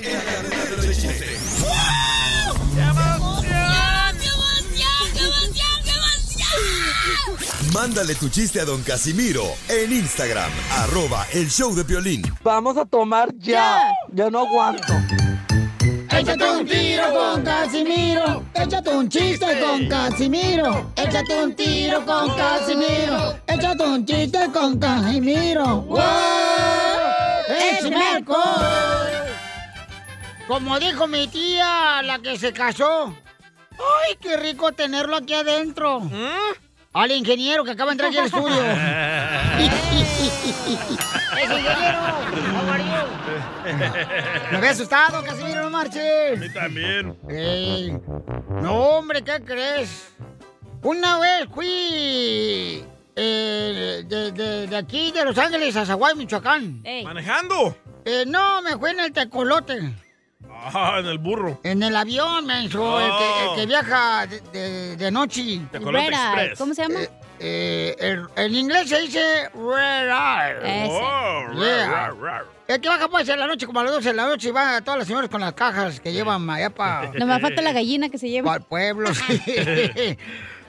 [7.74, 12.22] Mándale tu chiste a don Casimiro en Instagram, arroba el show de Piolín.
[12.44, 13.80] Vamos a tomar ya.
[14.12, 14.94] Yo no aguanto.
[16.20, 18.44] Échate un tiro con Casimiro.
[18.54, 20.92] Échate un chiste con Casimiro.
[20.98, 23.40] Échate un tiro con Casimiro.
[23.48, 25.78] Échate un chiste con Casimiro.
[25.84, 26.00] ¡Wow!
[27.48, 28.26] ¡Échame!
[30.46, 33.16] Como dijo mi tía, la que se casó.
[33.72, 36.02] ¡Ay, qué rico tenerlo aquí adentro!
[36.92, 38.62] Al ingeniero que acaba de entrar aquí al estudio.
[41.38, 42.00] ¡Es ingeniero!
[42.60, 44.52] ¿Cómo are you?
[44.52, 46.38] Me había asustado, Casimiro, no marches.
[46.38, 47.18] A mí también.
[47.30, 47.98] Ey.
[48.62, 50.12] No, hombre, ¿qué crees?
[50.82, 52.84] Una vez fui
[53.16, 56.84] eh, de, de- de aquí, de Los Ángeles, a Zaguay, Michoacán.
[57.04, 57.76] ¿Manejando?
[58.06, 59.94] Eh, no, me fui en el tecolote.
[60.52, 61.60] Ah, en el burro.
[61.64, 65.62] En el avión, menso, el, que, el que viaja de, de- de noche.
[65.72, 66.58] Tecolote Express.
[66.58, 67.02] ¿cómo se llama?
[67.02, 70.86] Eh, el- en inglés se dice Red Eye.
[70.86, 70.90] Ese.
[70.92, 72.14] Oh, Yeah.
[72.68, 74.52] El que baja pues en la noche, como a las 12 de la noche, y
[74.52, 77.12] van a todas las señoras con las cajas que llevan allá para...
[77.14, 78.46] Nomás falta la gallina que se lleva.
[78.46, 79.42] Para el pueblo, sí.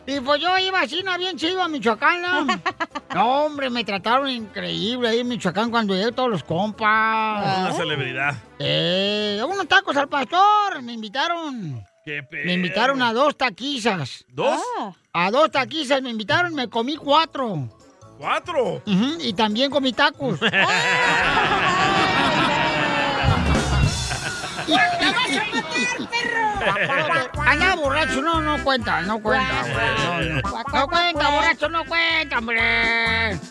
[0.07, 1.17] Y pues yo iba así, ¿no?
[1.19, 2.47] Bien chido a Michoacán, ¿no?
[3.15, 7.61] No, hombre, me trataron increíble ahí en Michoacán cuando llegué todos los compas.
[7.61, 8.35] Una celebridad.
[8.59, 11.85] Eh, unos tacos al pastor, me invitaron.
[12.05, 14.25] Qué Me invitaron a dos taquizas.
[14.29, 14.61] ¿Dos?
[15.13, 17.69] A dos taquizas me invitaron, me comí cuatro.
[18.19, 18.83] ¿Cuatro?
[18.87, 20.41] Y también comí tacos.
[27.47, 30.29] Anda borracho, no, no cuenta, no cuenta, güey.
[30.29, 30.65] No, no.
[30.73, 32.61] No cuenta, borracho, no cuenta, hombre.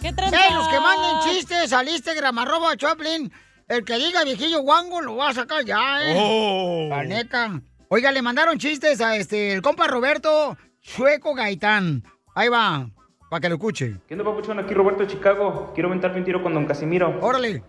[0.01, 0.47] ¿Qué tranza?
[0.47, 3.31] Ey, los que manden chistes al Instagram, arroba Choplin,
[3.67, 6.15] el que diga viejillo guango lo va a sacar ya, eh.
[6.17, 6.87] Oh.
[6.89, 7.61] La neta.
[7.91, 12.03] Oiga, le mandaron chistes a este, el compa Roberto Chueco Gaitán.
[12.35, 12.87] Ahí va,
[13.31, 13.95] para que lo escuche.
[14.07, 14.59] ¿Qué onda, papuchón?
[14.59, 15.71] Aquí Roberto de Chicago.
[15.73, 17.17] Quiero aventarme un tiro con don Casimiro.
[17.21, 17.63] Órale.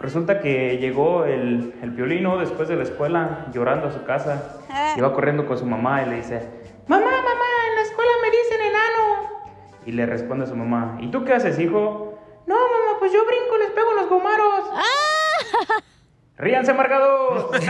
[0.00, 4.58] Resulta que llegó el, el piolino después de la escuela llorando a su casa.
[4.96, 6.40] Iba corriendo con su mamá y le dice,
[6.88, 9.30] Mamá, mamá, en la escuela me dicen enano.
[9.86, 12.18] Y le responde a su mamá, ¿y tú qué haces, hijo?
[12.46, 14.64] No, mamá, pues yo brinco, les pego los gomaros.
[16.38, 17.50] ¡Ríanse, amargados!
[17.54, 17.66] Ay,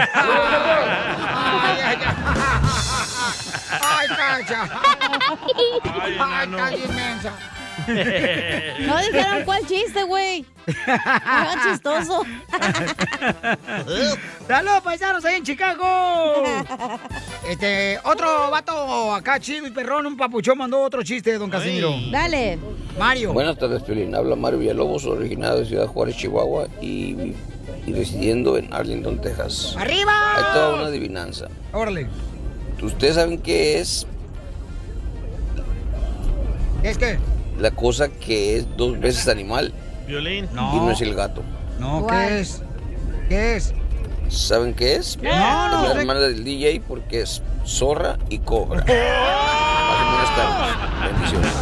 [1.84, 2.16] ay, ay.
[3.80, 4.68] Ay, cacha.
[6.20, 7.32] Ay, está bien mensa.
[8.86, 10.44] No dijeron cuál chiste, güey.
[10.66, 12.24] Era chistoso.
[14.48, 16.42] ¡Saludos, paisanos, ahí en Chicago!
[17.48, 21.94] Este, otro vato acá chido y perrón, un papuchón mandó otro chiste don Casimiro.
[22.10, 22.58] Dale.
[22.98, 23.32] Mario.
[23.32, 24.14] Buenas tardes, Piolín.
[24.14, 27.34] Habla Mario Villalobos, originario de Ciudad Juárez, Chihuahua y,
[27.86, 29.74] y residiendo en Arlington, Texas.
[29.78, 30.12] ¡Arriba!
[30.36, 31.46] Hay toda una adivinanza.
[31.72, 32.08] Órale.
[32.82, 34.06] ¿Ustedes saben qué es
[36.82, 37.18] ¿Es que?
[37.58, 39.72] la cosa que es dos veces animal
[40.06, 40.46] Violín.
[40.52, 41.42] y no es el gato?
[41.80, 42.28] No, ¿Cuál?
[42.28, 42.62] ¿qué es?
[43.28, 43.74] ¿Qué es?
[44.28, 45.16] ¿Saben qué es?
[45.22, 48.82] No, no Es la hermana del DJ porque es zorra y cobra.
[48.86, 51.12] Buenas tardes.
[51.12, 51.52] Bendiciones.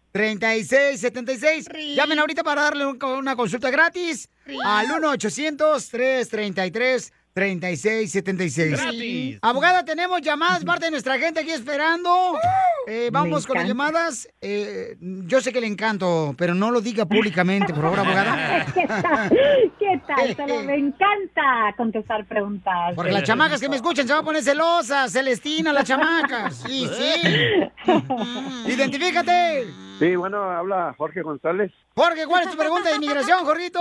[1.96, 4.28] Llamen ahorita para darle un- una consulta gratis
[4.64, 7.12] al 1-800-333-3676.
[7.34, 8.80] 3676.
[8.80, 9.38] Gratis.
[9.42, 12.36] Abogada, tenemos llamadas, parte de nuestra gente aquí esperando.
[12.88, 14.28] Eh, vamos con las llamadas.
[14.40, 18.66] Eh, yo sé que le encanto, pero no lo diga públicamente, por favor, abogada.
[18.74, 19.30] ¿Qué tal?
[19.78, 20.34] ¿Qué tal?
[20.36, 22.94] Pero me encanta contestar preguntas.
[22.96, 26.56] Porque las chamacas que me escuchan se van a poner celosas, Celestina, las chamacas.
[26.66, 27.22] Sí, sí.
[28.72, 29.66] Identifícate.
[29.98, 31.72] Sí, bueno, habla Jorge González.
[31.94, 33.80] Jorge, ¿cuál es tu pregunta de inmigración, Jorgito?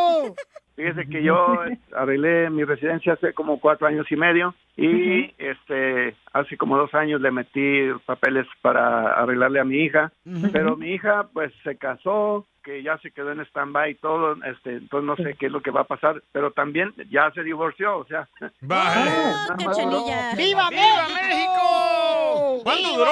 [0.76, 1.36] Fíjese que yo
[1.96, 7.22] arreglé mi residencia hace como cuatro años y medio y este hace como dos años
[7.22, 10.50] le metí papeles para arreglarle a mi hija, Ujú.
[10.52, 14.76] pero mi hija pues se casó, que ya se quedó en stand-by y todo, este,
[14.76, 17.98] entonces no sé qué es lo que va a pasar, pero también ya se divorció,
[18.00, 18.28] o sea.
[18.62, 20.04] Nada más duró
[20.36, 22.62] ¡Viva, México!
[22.64, 22.98] ¿Cuánto ¡Viva!
[22.98, 23.12] duró?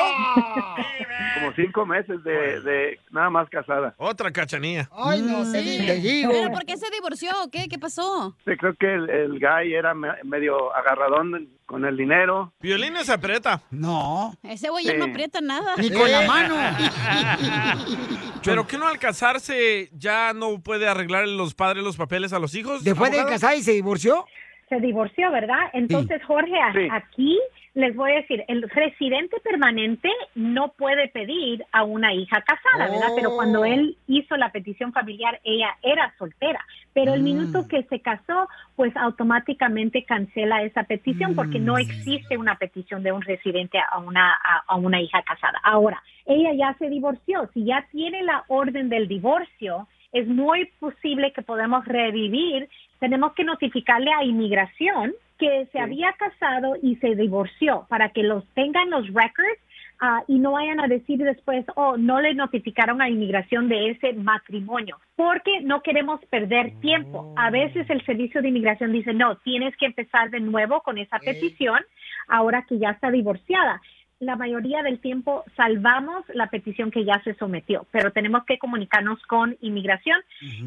[1.35, 3.93] como cinco meses de, de nada más casada.
[3.97, 4.89] Otra cachanilla.
[4.91, 6.31] Ay, no sé, te digo.
[6.31, 7.67] ¿Pero por qué se divorció qué?
[7.69, 8.35] ¿Qué pasó?
[8.45, 12.53] Sí, creo que el, el guy era me- medio agarradón con el dinero.
[12.59, 13.61] Violín se aprieta.
[13.71, 14.33] No.
[14.43, 15.11] Ese güey ya no Sí.
[15.11, 15.73] aprieta nada.
[15.77, 16.55] Ni con la mano.
[18.43, 22.53] ¿Pero que no al casarse ya no puede arreglar los padres los papeles a los
[22.55, 22.83] hijos?
[22.83, 24.25] Después de casar y se divorció.
[24.69, 25.69] Se divorció, ¿verdad?
[25.73, 26.87] Entonces, Jorge, Sí.
[26.91, 27.39] aquí
[27.75, 33.11] les voy a decir, el residente permanente no puede pedir a una hija casada, ¿verdad?
[33.15, 33.35] Pero Oh.
[33.35, 36.65] cuando él hizo la petición familiar, ella era soltera.
[36.93, 37.25] Pero el Mm.
[37.25, 38.47] minuto que se casó,
[38.77, 41.65] pues automáticamente cancela esa petición porque Mm.
[41.65, 45.59] no existe una petición de un residente a una, a, a una hija casada.
[45.63, 47.49] Ahora, ella ya se divorció.
[47.53, 52.69] Si ya tiene la orden del divorcio, es muy posible que podamos revivir.
[52.99, 58.45] Tenemos que notificarle a inmigración que se había casado y se divorció para que los
[58.53, 59.59] tengan los records
[59.99, 64.13] ah, y no vayan a decir después, oh, no le notificaron a inmigración de ese
[64.13, 67.33] matrimonio, porque no queremos perder tiempo.
[67.37, 71.19] A veces el servicio de inmigración dice, no, tienes que empezar de nuevo con esa
[71.19, 71.79] petición
[72.27, 73.81] ahora que ya está divorciada.
[74.19, 79.21] La mayoría del tiempo salvamos la petición que ya se sometió, pero tenemos que comunicarnos
[79.23, 80.17] con inmigración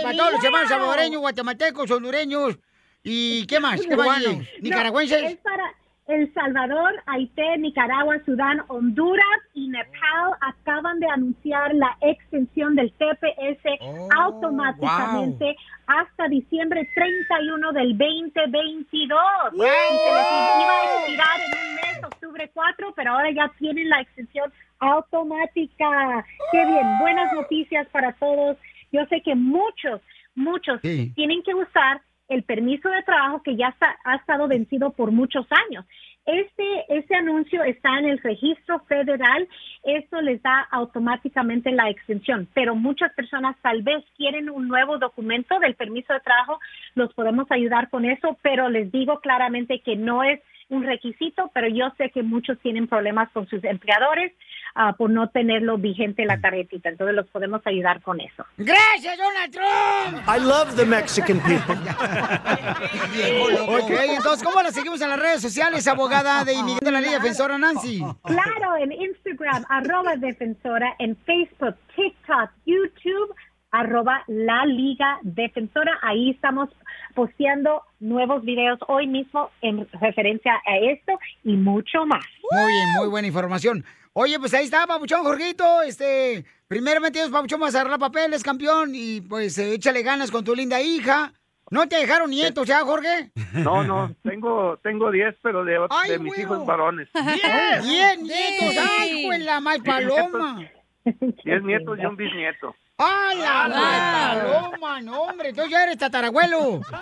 [0.02, 2.58] Para todos los hermanos salvadoreños, guatemaltecos, hondureños
[3.02, 3.80] y ¿qué más?
[3.86, 5.32] Cubanos, No, nicaragüenses.
[5.32, 5.64] es para
[6.08, 13.64] El Salvador, Haití, Nicaragua, Sudán, Honduras y Nepal acaban de anunciar la extensión del TPS
[13.80, 15.56] Oh, automáticamente
[15.88, 19.18] hasta diciembre 31 del 2022.
[19.52, 19.66] Wow.
[19.66, 23.88] Y se les iba a expirar en un mes, octubre 4, pero ahora ya tienen
[23.88, 26.24] la extensión automática.
[26.52, 28.56] Qué bien, buenas noticias para todos.
[28.92, 30.00] Yo sé que muchos,
[30.36, 31.12] muchos Sí.
[31.16, 33.74] tienen que usar el permiso de trabajo que ya
[34.04, 35.84] ha estado vencido por muchos años.
[36.26, 39.48] Este, este anuncio está en el registro federal,
[39.84, 45.60] esto les da automáticamente la extensión, pero muchas personas tal vez quieren un nuevo documento
[45.60, 46.58] del permiso de trabajo,
[46.96, 51.68] los podemos ayudar con eso, pero les digo claramente que no es un requisito, pero
[51.68, 54.32] yo sé que muchos tienen problemas con sus empleadores
[54.76, 58.44] ah, por no tenerlo vigente la tarjetita, entonces los podemos ayudar con eso.
[58.56, 60.28] ¡Gracias, Donald Trump!
[60.28, 61.74] I love the Mexican people.
[63.68, 67.18] Ok, entonces, ¿cómo la seguimos en las redes sociales, abogada de inmigración de la Liga
[67.18, 68.02] Defensora Nancy?
[68.22, 73.34] Claro, en Instagram, arroba defensora, en Facebook, TikTok, YouTube,
[73.70, 75.98] arroba la Liga Defensora.
[76.02, 76.68] Ahí estamos
[77.16, 82.24] posteando nuevos videos hoy mismo en referencia a esto y mucho más.
[82.52, 83.84] Muy bien, muy buena información.
[84.12, 85.82] Oye, pues ahí está, Papuchón Jorgito.
[85.82, 90.44] Este, primeramente Dios, Papuchón, vas a agarrar papeles, campeón, y pues eh, échale ganas con
[90.44, 91.32] tu linda hija.
[91.70, 93.32] ¿No te dejaron nietos ya, Jorge?
[93.54, 97.08] No, no, tengo tengo 10, pero de, Ay, de mis hijos varones.
[97.12, 97.82] ¡Diez!
[97.82, 98.84] ¡Diez nietos!
[99.00, 100.62] ¡Ay, la más paloma!
[101.04, 102.74] 10 nietos y un bisnieto.
[102.98, 104.38] ¡Ay, la Ah, más
[104.70, 105.02] paloma!
[105.02, 106.80] No, hombre, tú ya eres tatarabuelo.
[106.90, 106.98] Ya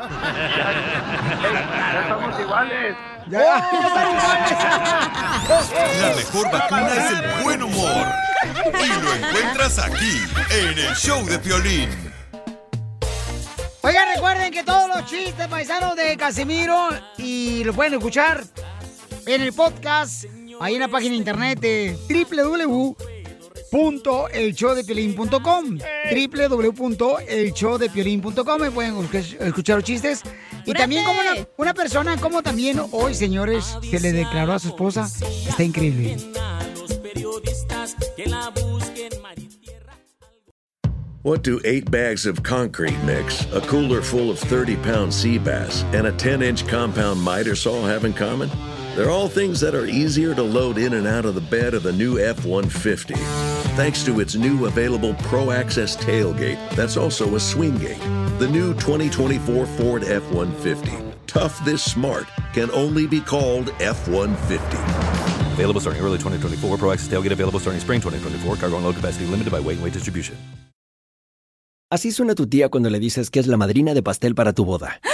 [2.02, 2.96] estamos igual iguales.
[6.00, 8.06] La mejor vacuna es el buen humor.
[8.44, 11.88] Y lo encuentras aquí, en el show de Piolín.
[13.82, 16.88] Oigan, recuerden que todos los chistes paisanos de Casimiro
[17.18, 18.42] y lo pueden escuchar
[19.26, 20.24] en el podcast,
[20.60, 21.96] ahí en la página de internet de
[23.74, 25.78] www.elshowdepiolín.com
[26.10, 30.22] www.elshowdepiolín.com Me pueden escuch- escuchar los chistes.
[30.66, 34.68] Y también como una, una persona, como también hoy, señores, se le declaró a su
[34.68, 35.08] esposa.
[35.48, 36.16] Está increíble.
[41.22, 45.82] What do eight bags of concrete mix, a cooler full of 30 pound sea bass,
[45.94, 48.50] and a 10 inch compound miter saw have in common?
[48.94, 51.82] They're all things that are easier to load in and out of the bed of
[51.82, 53.14] the new F 150.
[53.74, 57.98] Thanks to its new available Pro Access tailgate, that's also a swing gate.
[58.38, 60.92] The new 2024 Ford F 150.
[61.26, 64.62] Tough this smart can only be called F 150.
[65.54, 66.78] Available starting early 2024.
[66.78, 68.54] Pro Access tailgate available starting spring 2024.
[68.56, 70.36] Cargo and load capacity limited by weight and weight distribution.
[71.90, 74.64] Así suena tu tía cuando le dices que es la madrina de pastel para tu
[74.64, 75.00] boda.